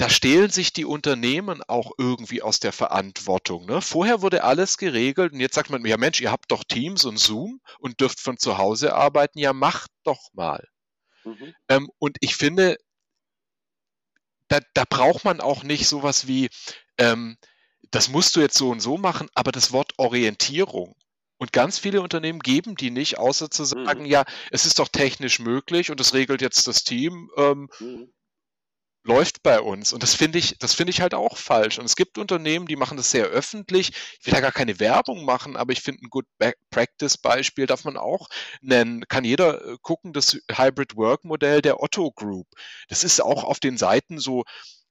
[0.00, 3.66] da stehlen sich die Unternehmen auch irgendwie aus der Verantwortung.
[3.66, 3.82] Ne?
[3.82, 7.18] Vorher wurde alles geregelt und jetzt sagt man, ja Mensch, ihr habt doch Teams und
[7.18, 10.66] Zoom und dürft von zu Hause arbeiten, ja macht doch mal.
[11.24, 11.54] Mhm.
[11.68, 12.78] Ähm, und ich finde,
[14.48, 16.48] da, da, braucht man auch nicht sowas wie,
[16.96, 17.36] ähm,
[17.90, 20.96] das musst du jetzt so und so machen, aber das Wort Orientierung.
[21.36, 24.06] Und ganz viele Unternehmen geben die nicht, außer zu sagen, mhm.
[24.06, 27.30] ja, es ist doch technisch möglich und es regelt jetzt das Team.
[27.36, 28.10] Ähm, mhm
[29.02, 29.92] läuft bei uns.
[29.92, 31.78] Und das finde ich, das finde ich halt auch falsch.
[31.78, 33.92] Und es gibt Unternehmen, die machen das sehr öffentlich.
[34.20, 36.26] Ich will da gar keine Werbung machen, aber ich finde ein Good
[36.70, 38.28] Practice Beispiel darf man auch
[38.60, 39.06] nennen.
[39.08, 42.46] Kann jeder äh, gucken, das Hybrid Work Modell der Otto Group.
[42.88, 44.44] Das ist auch auf den Seiten so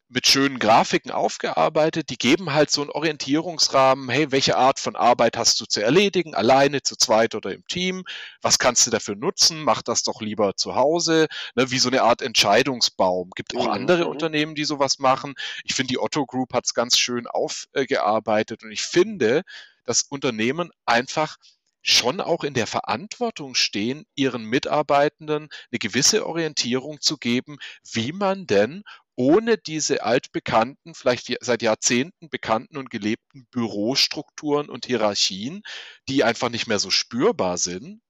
[0.10, 2.10] mit schönen Grafiken aufgearbeitet.
[2.10, 4.10] Die geben halt so einen Orientierungsrahmen.
[4.10, 6.34] Hey, welche Art von Arbeit hast du zu erledigen?
[6.34, 8.03] Alleine, zu zweit oder im Team?
[8.41, 9.64] Was kannst du dafür nutzen?
[9.64, 11.28] Mach das doch lieber zu Hause.
[11.55, 13.30] Ne, wie so eine Art Entscheidungsbaum.
[13.36, 13.72] Gibt auch mhm.
[13.72, 14.10] andere mhm.
[14.10, 15.36] Unternehmen, die sowas machen.
[15.64, 19.43] Ich finde, die Otto Group hat es ganz schön aufgearbeitet und ich finde,
[19.86, 21.38] dass Unternehmen einfach
[21.82, 27.57] schon auch in der Verantwortung stehen, ihren Mitarbeitenden eine gewisse Orientierung zu geben,
[27.91, 28.84] wie man denn
[29.20, 35.61] ohne diese altbekannten, vielleicht seit Jahrzehnten bekannten und gelebten Bürostrukturen und Hierarchien,
[36.07, 38.01] die einfach nicht mehr so spürbar sind,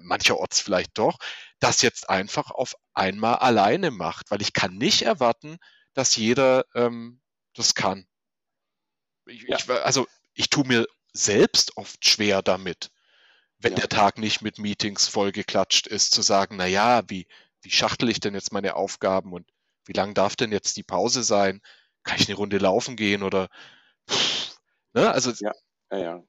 [0.00, 1.18] mancherorts vielleicht doch,
[1.60, 5.58] das jetzt einfach auf einmal alleine macht, weil ich kann nicht erwarten,
[5.94, 7.20] dass jeder ähm,
[7.54, 8.08] das kann.
[9.26, 9.58] Ich, ja.
[9.58, 12.90] ich, also ich tue mir selbst oft schwer damit.
[13.58, 13.78] wenn ja.
[13.78, 17.28] der Tag nicht mit Meetings vollgeklatscht ist, zu sagen, na ja, wie,
[17.62, 19.46] wie schachtel ich denn jetzt meine Aufgaben und
[19.86, 21.60] wie lang darf denn jetzt die Pause sein?
[22.04, 23.48] Kann ich eine Runde laufen gehen oder
[24.94, 25.10] ne?
[25.12, 25.52] Also ja,
[25.90, 26.22] ja, ja.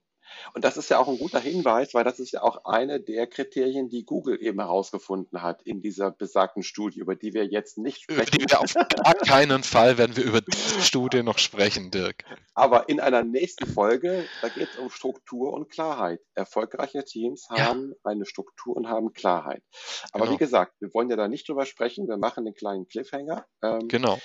[0.54, 3.28] Und das ist ja auch ein guter Hinweis, weil das ist ja auch eine der
[3.28, 8.04] Kriterien, die Google eben herausgefunden hat in dieser besagten Studie, über die wir jetzt nicht
[8.04, 8.46] sprechen.
[8.48, 12.24] Wir auf gar keinen Fall werden wir über diese Studie noch sprechen, Dirk.
[12.54, 16.20] Aber in einer nächsten Folge, da geht es um Struktur und Klarheit.
[16.36, 18.12] Erfolgreiche Teams haben ja.
[18.12, 19.64] eine Struktur und haben Klarheit.
[20.12, 20.36] Aber genau.
[20.36, 22.08] wie gesagt, wir wollen ja da nicht drüber sprechen.
[22.08, 23.46] Wir machen den kleinen Cliffhanger.
[23.62, 24.18] Ähm, genau.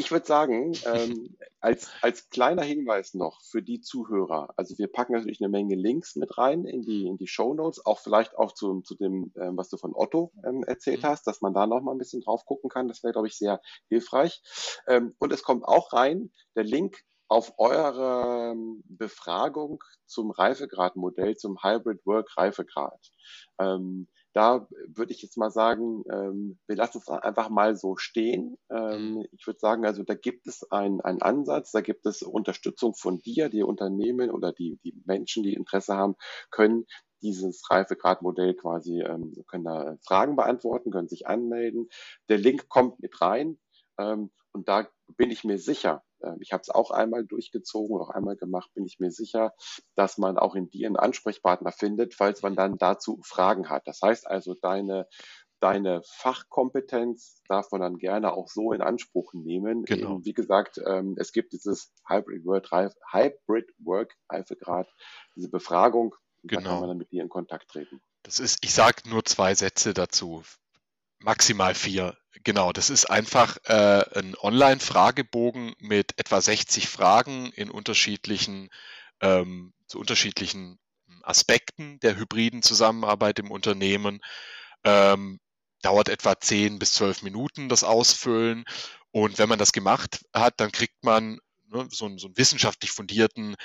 [0.00, 5.14] Ich würde sagen, ähm, als, als kleiner Hinweis noch für die Zuhörer, also wir packen
[5.14, 8.52] natürlich eine Menge Links mit rein in die, in die Show Notes, auch vielleicht auch
[8.52, 11.06] zu, zu dem, ähm, was du von Otto ähm, erzählt mhm.
[11.08, 12.86] hast, dass man da noch mal ein bisschen drauf gucken kann.
[12.86, 14.40] Das wäre, glaube ich, sehr hilfreich.
[14.86, 21.60] Ähm, und es kommt auch rein der Link auf eure ähm, Befragung zum Reifegradmodell, zum
[21.60, 23.10] Hybrid Work Reifegrad.
[23.58, 24.06] Ähm,
[24.38, 28.56] da würde ich jetzt mal sagen, ähm, wir lassen es einfach mal so stehen.
[28.70, 29.26] Ähm, mhm.
[29.32, 33.18] ich würde sagen, also da gibt es einen, einen Ansatz, da gibt es Unterstützung von
[33.18, 36.14] dir, die Unternehmen oder die, die Menschen, die Interesse haben,
[36.52, 36.86] können
[37.20, 41.88] dieses Reifegradmodell quasi, ähm, können da Fragen beantworten, können sich anmelden.
[42.28, 43.58] Der Link kommt mit rein
[43.98, 48.10] ähm, und da bin ich mir sicher, ähm, ich habe es auch einmal durchgezogen, auch
[48.10, 49.54] einmal gemacht, bin ich mir sicher,
[49.94, 53.86] dass man auch in dir einen Ansprechpartner findet, falls man dann dazu Fragen hat.
[53.86, 55.06] Das heißt also, deine
[55.60, 59.82] deine Fachkompetenz darf man dann gerne auch so in Anspruch nehmen.
[59.84, 60.14] Genau.
[60.14, 64.88] Eben, wie gesagt, ähm, es gibt dieses Hybrid Work, Hybrid Work Reifegrad,
[65.34, 66.14] diese Befragung.
[66.44, 66.62] Genau.
[66.62, 68.00] Da kann man dann mit dir in Kontakt treten.
[68.22, 70.44] Das ist, ich sage nur zwei Sätze dazu
[71.20, 72.16] maximal vier.
[72.44, 78.68] Genau, das ist einfach äh, ein Online-Fragebogen mit etwa 60 Fragen in unterschiedlichen,
[79.20, 80.78] ähm, zu unterschiedlichen
[81.22, 84.20] Aspekten der hybriden Zusammenarbeit im Unternehmen.
[84.84, 85.40] Ähm,
[85.82, 88.64] dauert etwa 10 bis 12 Minuten das Ausfüllen.
[89.10, 93.56] Und wenn man das gemacht hat, dann kriegt man ne, so, so einen wissenschaftlich fundierten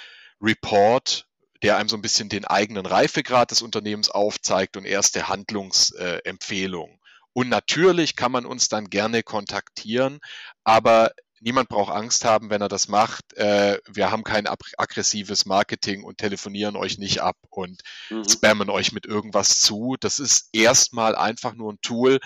[0.41, 1.27] Report,
[1.63, 6.99] der einem so ein bisschen den eigenen Reifegrad des Unternehmens aufzeigt und erste Handlungsempfehlungen.
[7.33, 10.19] Und natürlich kann man uns dann gerne kontaktieren,
[10.63, 11.11] aber
[11.43, 13.33] niemand braucht Angst haben, wenn er das macht.
[13.33, 18.27] Äh, wir haben kein aggressives Marketing und telefonieren euch nicht ab und mhm.
[18.27, 19.95] spammen euch mit irgendwas zu.
[19.99, 22.19] Das ist erstmal einfach nur ein Tool,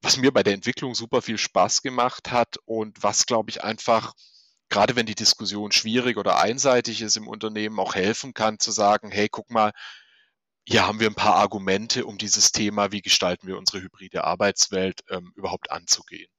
[0.00, 4.14] was mir bei der Entwicklung super viel Spaß gemacht hat und was, glaube ich, einfach,
[4.70, 9.10] gerade wenn die Diskussion schwierig oder einseitig ist im Unternehmen, auch helfen kann zu sagen,
[9.10, 9.72] hey, guck mal,
[10.70, 15.02] hier haben wir ein paar Argumente, um dieses Thema, wie gestalten wir unsere hybride Arbeitswelt,
[15.08, 16.30] ähm, überhaupt anzugehen.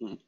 [0.00, 0.18] Hm.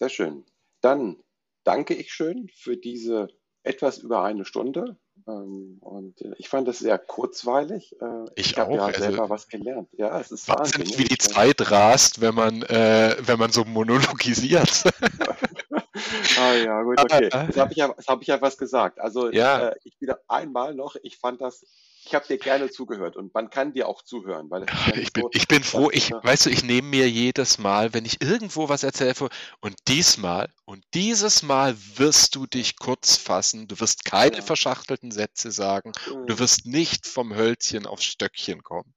[0.00, 0.44] Sehr schön.
[0.80, 1.16] Dann
[1.62, 3.28] danke ich schön für diese
[3.62, 4.96] etwas über eine Stunde.
[5.28, 7.94] Ähm, und äh, ich fand das sehr kurzweilig.
[8.00, 9.88] Äh, ich, ich habe ja also, selber was gelernt.
[9.92, 13.64] Ja, es ist wahnsinnig, Wahnsinn, wie die Zeit rast, wenn man, äh, wenn man so
[13.64, 14.84] monologisiert.
[16.40, 17.24] ah ja, gut, okay.
[17.46, 18.98] Jetzt habe ich, ja, hab ich ja was gesagt.
[18.98, 19.68] Also ja.
[19.68, 21.64] äh, ich wieder einmal noch, ich fand das
[22.06, 24.48] ich habe dir gerne zugehört und man kann dir auch zuhören.
[24.50, 27.92] Weil ich, bin, so, ich bin froh, ich, weißt du, ich nehme mir jedes Mal,
[27.94, 29.14] wenn ich irgendwo was erzähle,
[29.60, 34.42] und diesmal und dieses Mal wirst du dich kurz fassen, du wirst keine ja.
[34.42, 36.26] verschachtelten Sätze sagen, mhm.
[36.26, 38.94] du wirst nicht vom Hölzchen aufs Stöckchen kommen.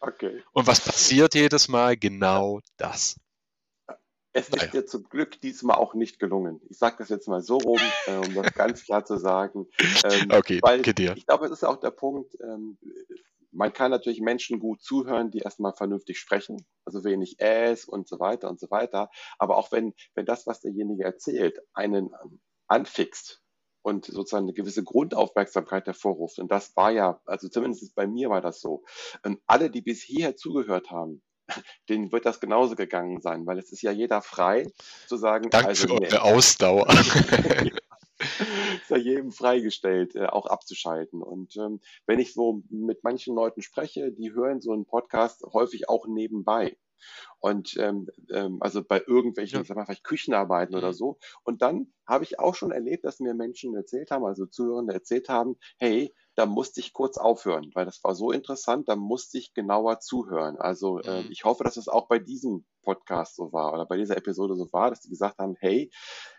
[0.00, 0.42] Okay.
[0.52, 1.96] Und was passiert jedes Mal?
[1.96, 3.16] Genau das.
[4.34, 4.64] Es naja.
[4.64, 6.60] ist dir zum Glück diesmal auch nicht gelungen.
[6.70, 9.66] Ich sage das jetzt mal so rum, äh, um das ganz klar zu sagen.
[10.04, 11.14] Ähm, okay, weil danke dir.
[11.16, 12.78] Ich glaube, es ist auch der Punkt, ähm,
[13.52, 18.18] man kann natürlich Menschen gut zuhören, die erstmal vernünftig sprechen, also wenig Äs und so
[18.18, 19.10] weiter und so weiter.
[19.38, 23.42] Aber auch wenn, wenn das, was derjenige erzählt, einen ähm, anfixt
[23.82, 28.40] und sozusagen eine gewisse Grundaufmerksamkeit hervorruft, und das war ja, also zumindest bei mir war
[28.40, 28.84] das so,
[29.24, 31.22] ähm, alle, die bis hierher zugehört haben,
[31.88, 34.66] denen wird das genauso gegangen sein, weil es ist ja jeder frei
[35.06, 36.88] zu sagen, Danke also, für eure Ausdauer.
[38.82, 41.22] ist ja jedem freigestellt, äh, auch abzuschalten.
[41.22, 45.88] Und ähm, wenn ich so mit manchen Leuten spreche, die hören so einen Podcast häufig
[45.88, 46.76] auch nebenbei.
[47.40, 49.64] Und ähm, ähm, also bei irgendwelchen, ja.
[49.64, 50.78] sagen wir, vielleicht Küchenarbeiten mhm.
[50.78, 51.18] oder so.
[51.42, 55.28] Und dann habe ich auch schon erlebt, dass mir Menschen erzählt haben, also Zuhörende erzählt
[55.28, 59.52] haben, hey, da musste ich kurz aufhören, weil das war so interessant, da musste ich
[59.52, 60.56] genauer zuhören.
[60.56, 64.16] Also äh, ich hoffe, dass es auch bei diesem Podcast so war oder bei dieser
[64.16, 65.90] Episode so war, dass die gesagt haben, hey,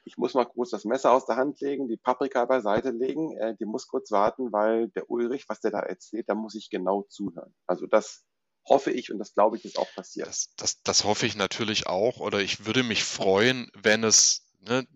[0.04, 3.56] ich muss mal kurz das Messer aus der Hand legen, die Paprika beiseite legen, äh,
[3.60, 7.04] die muss kurz warten, weil der Ulrich, was der da erzählt, da muss ich genau
[7.04, 7.54] zuhören.
[7.68, 8.26] Also das
[8.66, 10.28] hoffe ich und das glaube ich ist auch passiert.
[10.28, 14.88] Das, das, das hoffe ich natürlich auch oder ich würde mich freuen, wenn es ne,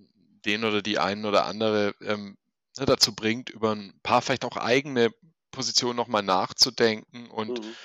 [0.46, 2.38] den oder die einen oder andere ähm,
[2.80, 5.12] ne, dazu bringt, über ein paar vielleicht auch eigene
[5.52, 7.76] Position nochmal nachzudenken und mhm.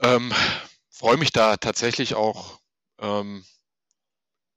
[0.00, 0.32] ähm,
[0.90, 2.60] freue mich da tatsächlich auch
[2.98, 3.44] ähm,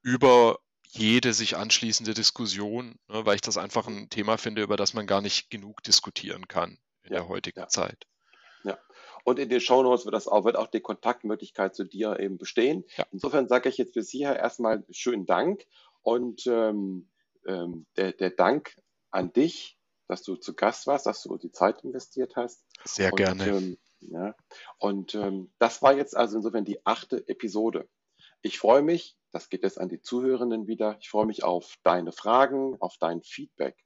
[0.02, 0.60] über
[0.92, 5.08] jede sich anschließende Diskussion, ne, weil ich das einfach ein Thema finde, über das man
[5.08, 7.68] gar nicht genug diskutieren kann in ja, der heutigen ja.
[7.68, 8.08] Zeit.
[8.64, 8.78] Ja.
[9.24, 12.86] Und in den Shownotes wird das auch, wird auch die Kontaktmöglichkeit zu dir eben bestehen.
[12.98, 13.06] Ja.
[13.12, 15.66] Insofern sage ich jetzt bis hierher erstmal schönen Dank
[16.02, 17.10] und ähm,
[17.46, 18.76] ähm, der, der Dank
[19.12, 19.78] an dich,
[20.08, 22.66] dass du zu Gast warst, dass du die Zeit investiert hast.
[22.84, 23.48] Sehr und, gerne.
[23.48, 24.36] Ähm, ja,
[24.78, 27.88] und ähm, das war jetzt also insofern die achte Episode.
[28.42, 32.12] Ich freue mich, das geht jetzt an die Zuhörenden wieder, ich freue mich auf deine
[32.12, 33.78] Fragen, auf dein Feedback.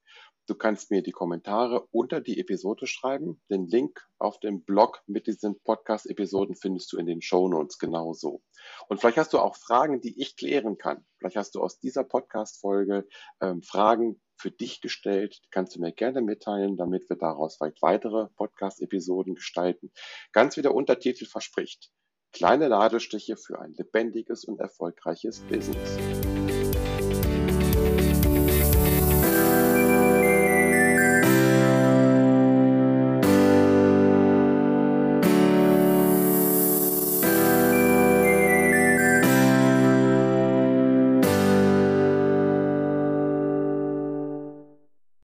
[0.46, 3.40] Du kannst mir die Kommentare unter die Episode schreiben.
[3.50, 8.42] Den Link auf dem Blog mit diesen Podcast-Episoden findest du in den Show Notes genauso.
[8.88, 11.06] Und vielleicht hast du auch Fragen, die ich klären kann.
[11.18, 13.08] Vielleicht hast du aus dieser Podcast-Folge
[13.40, 15.40] ähm, Fragen für dich gestellt.
[15.42, 19.90] Die kannst du mir gerne mitteilen, damit wir daraus vielleicht weitere Podcast-Episoden gestalten.
[20.32, 21.90] Ganz wie der Untertitel verspricht.
[22.30, 25.96] Kleine Nadelstiche für ein lebendiges und erfolgreiches Business.